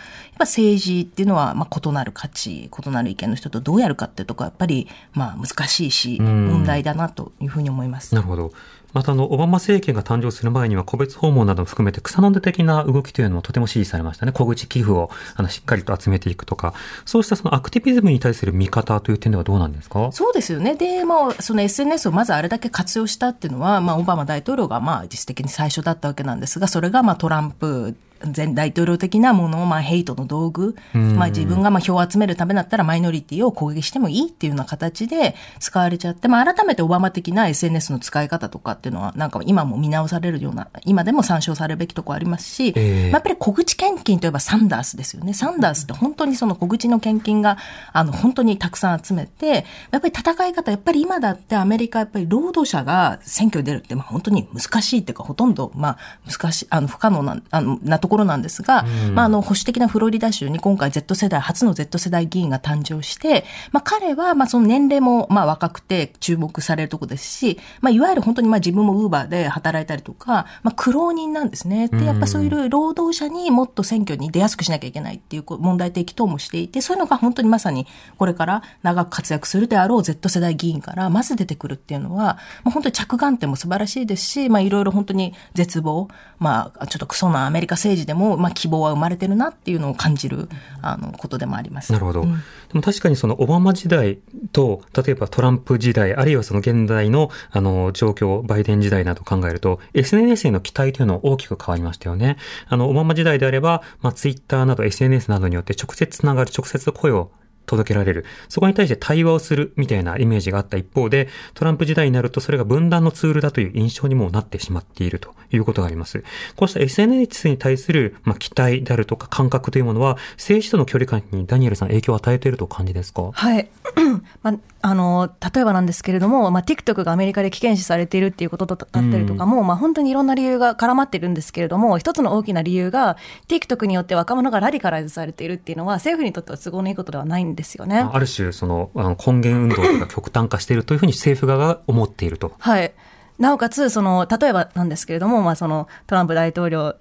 [0.46, 8.16] 政治っていうのはまあ異なる価値、異なる意見の人とどうやるかっていうところはやっぱりまあ難しいし、問題だなというふうに思います。
[8.16, 8.52] なるほど。
[8.94, 14.32] またあの、オバマ政権が誕生する前には個別訪問なども含めて草の根的な動きというのもとても支持されましたね。
[14.32, 16.74] 小口寄付をあのしっかりと集めていくとか、
[17.06, 20.12] そうしたそのアクティビズムに対する見方という点ではどうなんですか？
[20.12, 20.76] そうですよね。
[20.76, 27.96] で、まあ、その SNS をまずあれだけ活用したっていうのは、まあ、オバマ大統領がまあ、実質的に最初だったわけなんですが、それがまあ、トランプ
[28.36, 45.34] 前大統領的なものを、まあ、ヘイトの道具、まあ、自分がまあ票を集めるためだったらマイノリティを攻撃してもいいっていうような形で使われちゃって、まあ、改めてオバマ的な SNS の使い方とかっていうのは、なんか今も見直されるような、今でも参照されるべきところありますし、えーまあやっぱり小口献金といえばサンダースですよね。
[45.34, 47.58] サンダースって本当にその小口の献金が、
[47.92, 55.98] あの、本当にたくさん集めて、やっぱり戦い方、やっぱり今だってアメリカ、やっぱり労働者が選挙に出るって、まあ本当に難しいっていうか、ほとんど、まあ
[56.30, 71.88] 難しい、あの、不可能な、あの、なところなんですが、まああの、保守的なフロリダ州に今回 Z 世代、初の Z 世代議員が誕生して、まあ彼は、まあその年齢も、まあ若くて注目されるところですし、まあいわゆる本当にまあ自分もウーバーで働いたりとか、まあ苦労人なんですね。
[71.88, 77.88] で、やっぱそういう労働者にもっと選挙に出やすくしなきゃいけないっていうこう問題提起等もしていて、そういうのが本当にまさに
[78.18, 86.08] これから長く活躍するであろう Z 世代議員からまず出てくるっていうのは、もう本当に着眼点も素晴らしいですし、まあいろいろ本当に絶望、
[86.40, 90.50] まあちょっとクソなアメリカ政治でも、まあ希望は生まれてるなっていうのを感じる、
[90.82, 91.92] あの、ことでもあります。
[91.92, 92.22] なるほど。
[92.22, 92.28] で
[92.74, 94.20] も確かにそのオバマ時代
[94.52, 102.38] と、例えばトランプ時代、あるいはその現代のあの状況、バイデン時代などを考えると、SNS への期待というのは大きく変わりましたよね。
[102.68, 107.32] あの、オバマ時代であれば、まあ、ツイッターなど SNS などによって直接つながる、直接声を
[107.66, 108.26] 届けられる。
[108.50, 116.24] そこに対して対話をするみたいなイメージがあった一方で、トランプ時代になるとそれが分断のツールだという印象にもなってしまっているということがあります。
[116.56, 123.32] こうした SNS に対する、まあ、期待であるとか感覚というものは、政治との距離感にダニエルさん影響を与えていると感じですか？
[123.32, 123.68] はい。
[124.42, 138.00] まあ、あの、例えばなんですけれども、まあ、TikTok がアメリカで危険視されているっていうことだったりとかも、まあ、本当にいろんな理由が絡まってるんですけれども、一つの大きな理由が、TikTok によって若者がラディカライズされているっていうのは、政府にとっては都合のいいことではないんですよね。
[138.00, 142.54] ある種、その、あの根源運動とか極端化しているというふうに政府側が思っていると。
[142.60, 142.94] はい。
[143.40, 146.96] なおかつ、その、例えばなんですけれども、まあ、その、トランプ大統領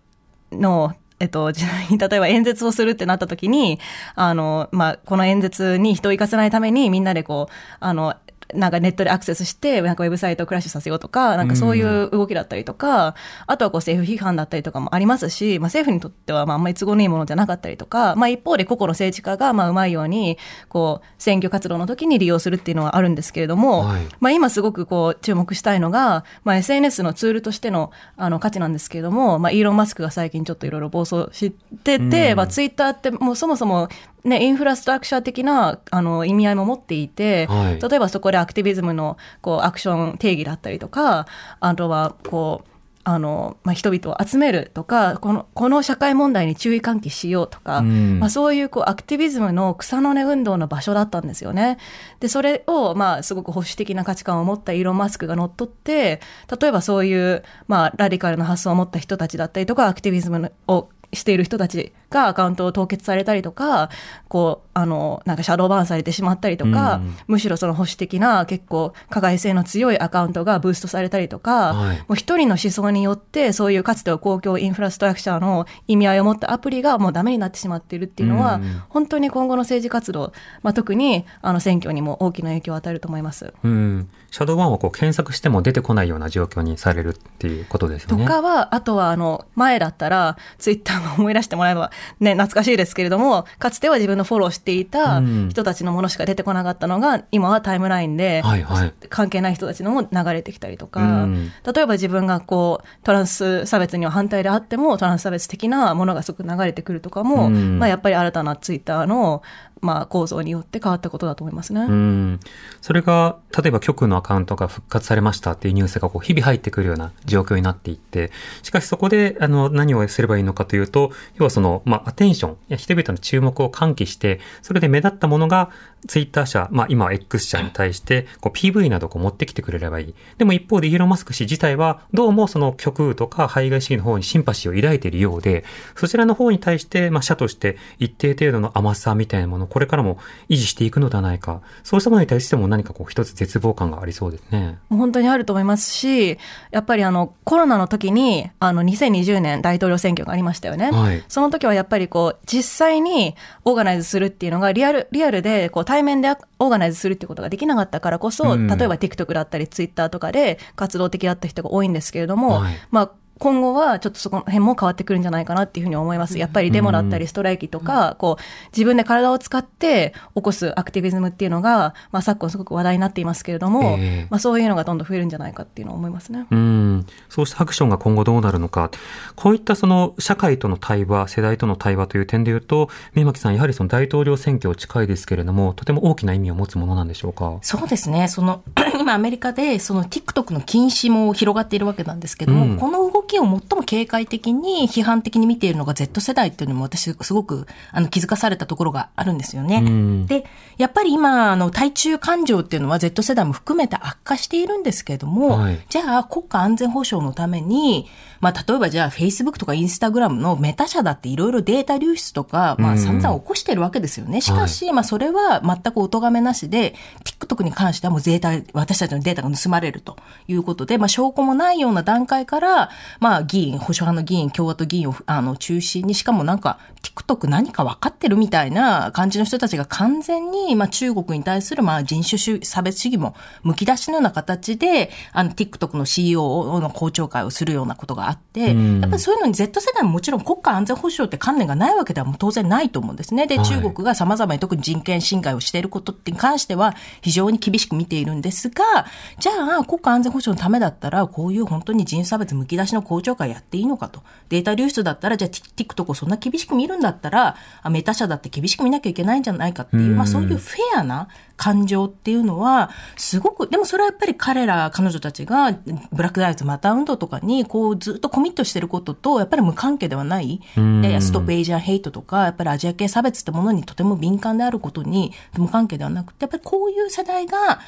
[0.51, 3.79] の、えっと、時代に、例えば演説をするってなった時に、
[4.17, 8.17] あの、まあ、この演説に人を行かせないために、みんなでこう、あの、
[8.55, 13.15] なんかネットでアクセスして、なんかウェブサイトをクラッシュさせようとか、なんかそういう動きだったりとか、
[13.47, 20.39] あとはこう政府批判だったりとかもありますし、まあ政府にとってはまああんまり都合のいいものじゃなかったりとか、まあ一方で個々の政治家がまあうまいように、
[20.69, 24.07] こう選挙活動の時に利用するっていうのはあるんですけれども、はい。
[24.21, 31.53] まあ今すごくこう注目したいのが、まあ SNS のツールとしてのあの価値なんですけれども、まあイーロン・マスクが最近ちょっといろいろ暴走し
[31.85, 32.37] てて、うん。
[32.37, 33.89] まあツイッターってもうそもそも
[34.25, 41.27] ね、インフラストラクチャー的なあの意味合いも持っていて、はい例えばそこでアクティビズムのこうアクション定義だったりとか、
[41.61, 42.69] あとはこう、
[43.05, 51.79] あの、まあ、人々を集めるとか、この、この社会問題に注意喚起しようとか、うんまあ、そういうこうアクティビズムの草の根運動の場所だったんですよね。
[52.21, 56.21] で、それを、まあ、すごく保守的な価値観を持ったイーロン・マスクが乗っ取って、
[56.61, 63.91] 例えばそういう、まあ、ラディカルな発想を持った人たちだったりとか、アクティビズムをしている人たちがアカウントを凍結されたりとか、
[64.29, 80.33] こう、あの、なんかシャドーバンされてしまったりとか、うんむしろその保守的な結構加害性の強いアカウントがブーストされたりとか、はいもう一人の思想によってそういうかつては公共インフラストラクチャーの意味合いを持ったアプリがもうダメになってしまっているっていうのは、うん本当に今後の政治活動、
[80.63, 83.53] まあ、特にあの選挙にも大きな影響を与えると思います。
[83.63, 84.09] うん。
[84.33, 88.25] シャドーワンはこう検索しても出てこないような状況にされるっていうことですよね。
[88.25, 109.43] とかは、あとはあの前だったらツイッターの思い出してもらえばね、懐かしいですけれども、かつては自分のフォローしていたうん人たちのものしか出てこなかったのが、今はタイムラインで、はいはい関係ない人たちのも流れてきたりとか、うん例えば自分がこう、トランス差別には反対であっても、トランス差別的なものがすごく流れてくるとかも、うんまあやっぱり新たなツイッターの、
[109.83, 111.83] まあ構造によって変わったことだと思いますね。
[111.83, 112.41] うん。
[112.81, 118.31] それが、例えば局のアカウントが復活されましたっていうニュースがこう日々入ってくるような状況になっていって、
[118.63, 125.71] しかしそこで、あの、何をすればいいのかというと、要はその、まあ、アテンション、や人々の注目を喚起して、それで目立ったものが、
[126.07, 130.15] ツイッター社、まあ、今は X 社に対して、こう PV などを持ってきてくれればいい。
[130.39, 135.65] でも一方でイーロン・マスク氏自体は、どうもその極右とか排外主義の方にシンパシーを抱いているようで、
[135.97, 140.19] そちらの方に対して、まあ、社として一定程度の甘さみたいなものをこれからも
[140.49, 141.61] 維持していくのではないか。
[141.85, 144.79] そうしたものに対しても何かこう一つ絶望感がありそうですね。
[144.89, 146.39] もう本当にあると思いますし、
[146.71, 150.91] やっぱりあのコロナの時に、あの2020年大統領選挙がありましたよね。
[150.91, 153.35] はいその時はやっぱりこう、実際に
[153.65, 163.11] オーガナイズするっていうのがリアル、リアルでこう対面でオーガナイズするっていうことができなかったからこそ、うん例えば TikTok だったり Twitter とかで活動的だった人が多いんですけれども、はいまあ
[163.43, 166.39] 今後はちょっとそこの辺も変わってくるんじゃないかなっていうふうに思います。
[166.39, 176.47] やっぱりデモだったりストライキとか、こう、自分で体を使って起こすアクティビズムっていうのが、まあ昨今すごく話題になっていますけれども、ええまあそういうのがどんどん増えるんじゃないかっていうのを思いますね。
[176.53, 177.07] うん。
[177.29, 178.93] そうしたアクションが今後どうなるのか。
[179.35, 187.59] こういったその社会との対話、世代との対話という点で言うと、宮巻さん、やはりその大統領選挙近いですけれども、とても大きな意味を持つものなんでしょうか？
[187.63, 188.29] そうですね。
[188.29, 188.63] その、
[189.01, 199.83] 今アメリカで、その TikTok の禁止も広がっているわけなんですけども、うんこの動きを最も警戒的に批判的に見ているのが Z 世代っていうのも私すごくあの気づかされたところがあるんですよね。
[199.85, 200.45] うんで、
[200.79, 208.09] やっぱり今、あの、対中感情っていうのは Z 世代も含めて悪化しているんですけども、はいじゃあ国家安全保障のために、
[208.43, 214.41] まあ、例えばじゃあ Facebook とか Instagram のメタ社だっていろいろデータ流出とか、まあ、うん散々起こしてるわけですよね。
[214.41, 220.17] しかし、まあ、それは全くお咎めなしで、TikTok に関してはもうデータ、私たちのデータが盗まれると
[220.49, 222.91] いうことで、まあ、証拠もないような段階から、
[223.21, 243.47] まあ、議員、保守派の議員、共和党議員を、あの、中心に、しかもなんか、TikTok 何か分かってるみたいな感じの人たちが完全に、まあ、中国に対する、まあ、人種主義差別主義もむき出しのような形で、あの、TikTok の CEO の公聴会をするようなことがあって、うんやっぱりそういうのに Z 世代ももちろん国家安全保障って観念がないわけではもう当然ないと思うんですね。
[243.47, 249.07] で、はい中国が様々に特に人権侵害をしていることに関しては非常に厳しく見ているんですが、
[249.39, 254.23] じゃあ国家安全保障のためだったら、こういう本当に人種差別むき出しの公聴会やっていいのかと。
[254.49, 261.29] データ流出だったら、じゃあ TikTok をそんな厳しく見るんだったら、あメタ社だって厳しく見なきゃいけないんじゃないかっていう、うんまあそういうフェアな
[261.63, 265.73] 感情っていうのは、すごく、でもそれはやっぱり彼ら、彼女たちが、
[266.13, 270.61] ブラック・ライブズ・マター運動とかに、こう、ずっとコミットしてることと、やっぱり無関係ではない。
[270.77, 277.79] うんで、ストップ・エイジアン・ヘイトとか、やっぱりアジア系差別ってものにとても敏感であることに、無関係ではなくて、やっぱりこういう世代が、や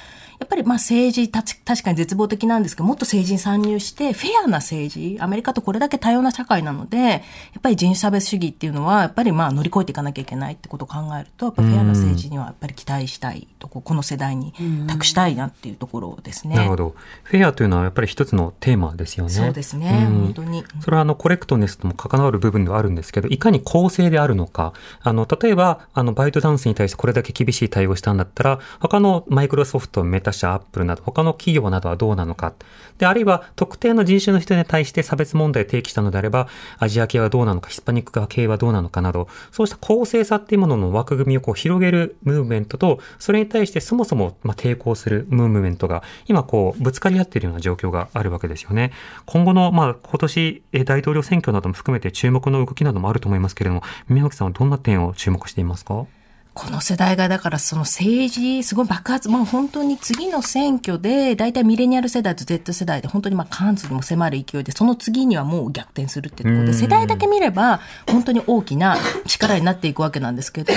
[0.44, 7.20] っぱりまあ政治たち、確かに絶望的なんですけど、もっと政治に参入して、フェアな政治、アメリカとこれだけ多様な社会なので、やっ
[7.60, 14.52] ぱり人種差別主義っていうのは、やっぱりまあ乗り越えていかなきゃいけないってことを考えると、やっぱフェアな政治にはやっぱり期待したいとこ、この世代に
[14.86, 16.56] 託したいなっていうところですね。
[16.56, 16.94] なるほど。
[17.22, 19.30] フェアというのはやっぱり一つのテーマですよね。
[19.30, 20.64] そうですね、うん本当に。
[20.80, 24.72] それはあのコレクトネスとも関わる部分ではあるんですけど、いかに公正であるのか。
[25.02, 32.52] あの、例えば、あの、バイトダンスに対してこれだけ厳しい対応をしたんだったら、他のマイクロソフト、メタ社、アップルなど、他の企業などはどうなのか。
[32.98, 48.92] で、あるいは特定の人種の人に対して差別問題を提起したのであれば、アジア系はどうなのか、ヒスパニック系はどうなのかのかなど、そうした公正さっていうものの枠組みをこう広げるムーブメントと、それに対してそもそもま抵抗するムーブメントが、今こう、ぶつかり合っているような状況があるわけですよね。
[49.26, 56.06] 今後の、まあ、今年、大統領選挙なども含めて注目の動きなどもあると思いますけれども、宮脇さんはどんな点を注目していますか？
[56.54, 67.80] この世代がだからその政治、すごい爆発、もう本当に次の選挙で、大体ミレニアル世代と Z 世代で本当にまあ過半数にも迫る勢いで、その次にはもう逆転するってところで、うん世代だけ見れば
[68.10, 68.96] 本当に大きな
[69.26, 70.72] 力になっていくわけなんですけど、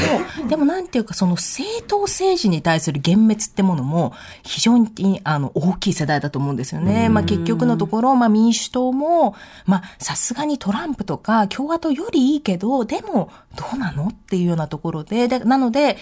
[0.48, 7.10] でもなんていうかその政党政治に対する幻滅ってものも非常にあの大きい世代だと思うんですよね。
[7.10, 15.98] まあ結局のところ、まあ民主党も、まあさすがにトランプとか共和党よりいいけど、でもどうなのっていうようなところで、でなので、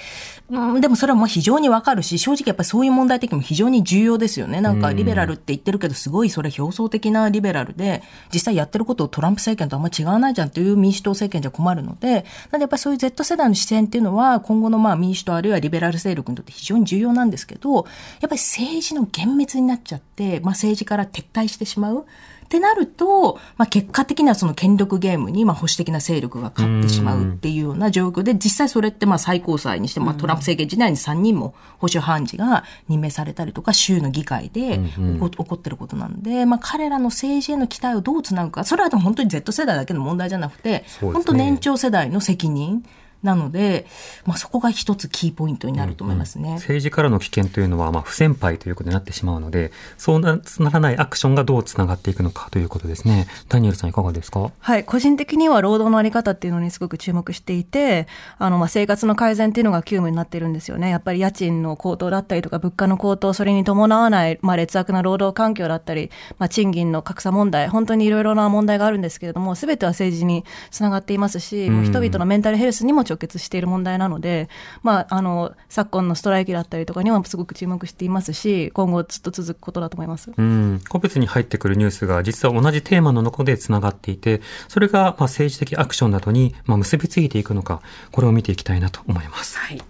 [0.49, 4.61] うん、でもそれはもう非常にわかるし、正直やっぱりそういう問題的にも非常に重要ですよね。
[4.61, 8.03] なんかリベラルって言ってるけど、すごいそれ表層的なリベラルで、
[8.33, 22.05] 実際やってることをトランプ政権とあんま違わないじゃんという民主党政権じゃ困るので、なのでやっぱりそういう Z 世代の視点っていうのは、今後のまあ民主党あるいはリベラル勢力にとって非常に重要なんですけど、やっぱり政治の幻滅になっちゃって、まあ政治から撤退してしまう。
[22.45, 40.85] ってなると、まあ、結果的にはその権力ゲームにまあ保守的な勢力が勝ってしまうっていうような状況で、実際それってまあ最高裁にしても、まあ、トランプ政権時代に3人も保守判事が任命されたりとか、州の議会で起こってることなんで、まあ、彼らの政治への期待をどうつなぐか、それはでも本当に Z 世代だけの問題じゃなくて、ね。
[41.01, 42.85] 本当年長世代の責任
[43.25, 43.85] なので、
[44.25, 46.53] まあ、そこが一つキーポイントになると思いますね。
[46.53, 53.27] 政治からの危険というのは、まあ、不先輩ということになってしまうので、そうなならないアクションがどうつながっていくのかということですね。
[53.49, 54.51] ダニエルさんいかがですか？
[54.59, 54.85] はい。
[54.85, 58.07] 個人的には労働のあり方っていうのにすごく注目していて、
[58.37, 60.89] あの、まあ、生活の改善っていうのが急務になってるんですよね。
[60.89, 74.49] やっぱり家賃の高騰だったりとか、物価の高騰、それに伴わない、まあ、劣悪な労働環境だったり、まあ、賃金の格差問題、本当にいろいろな問題があるんですけれども、すべては政治につながっていますし、もう人々のメンタルヘルスにも直結している問題なので、
[74.83, 80.31] まあ、あの、昨今のストライキだったりとかにはすごく注目していますし、今後ずっと続くことだと思います。
[80.35, 89.57] うん、個別に入ってくるニュースが実は同じテーマの中でつながっていて、それがまあ政治的アクションなどにまあ結びついていくのか、これを見ていきたいなと思います。
[89.57, 89.81] はい。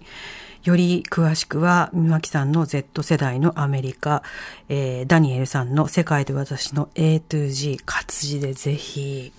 [0.64, 4.24] より詳しくは、三巻さんの Z 世代のアメリカ、
[4.68, 9.32] えーダニエルさんの世界で私の A to G 活字でぜひ、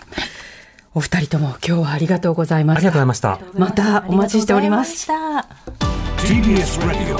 [0.98, 3.28] お二人とも今日はありがとうございまありがとうございした。
[3.30, 3.58] ました。
[3.60, 5.08] またお待ちしております。
[6.18, 7.16] TBS Radio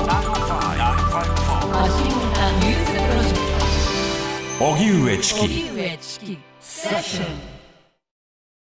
[4.59, 5.35] 荻上チ
[6.19, 7.48] キセッション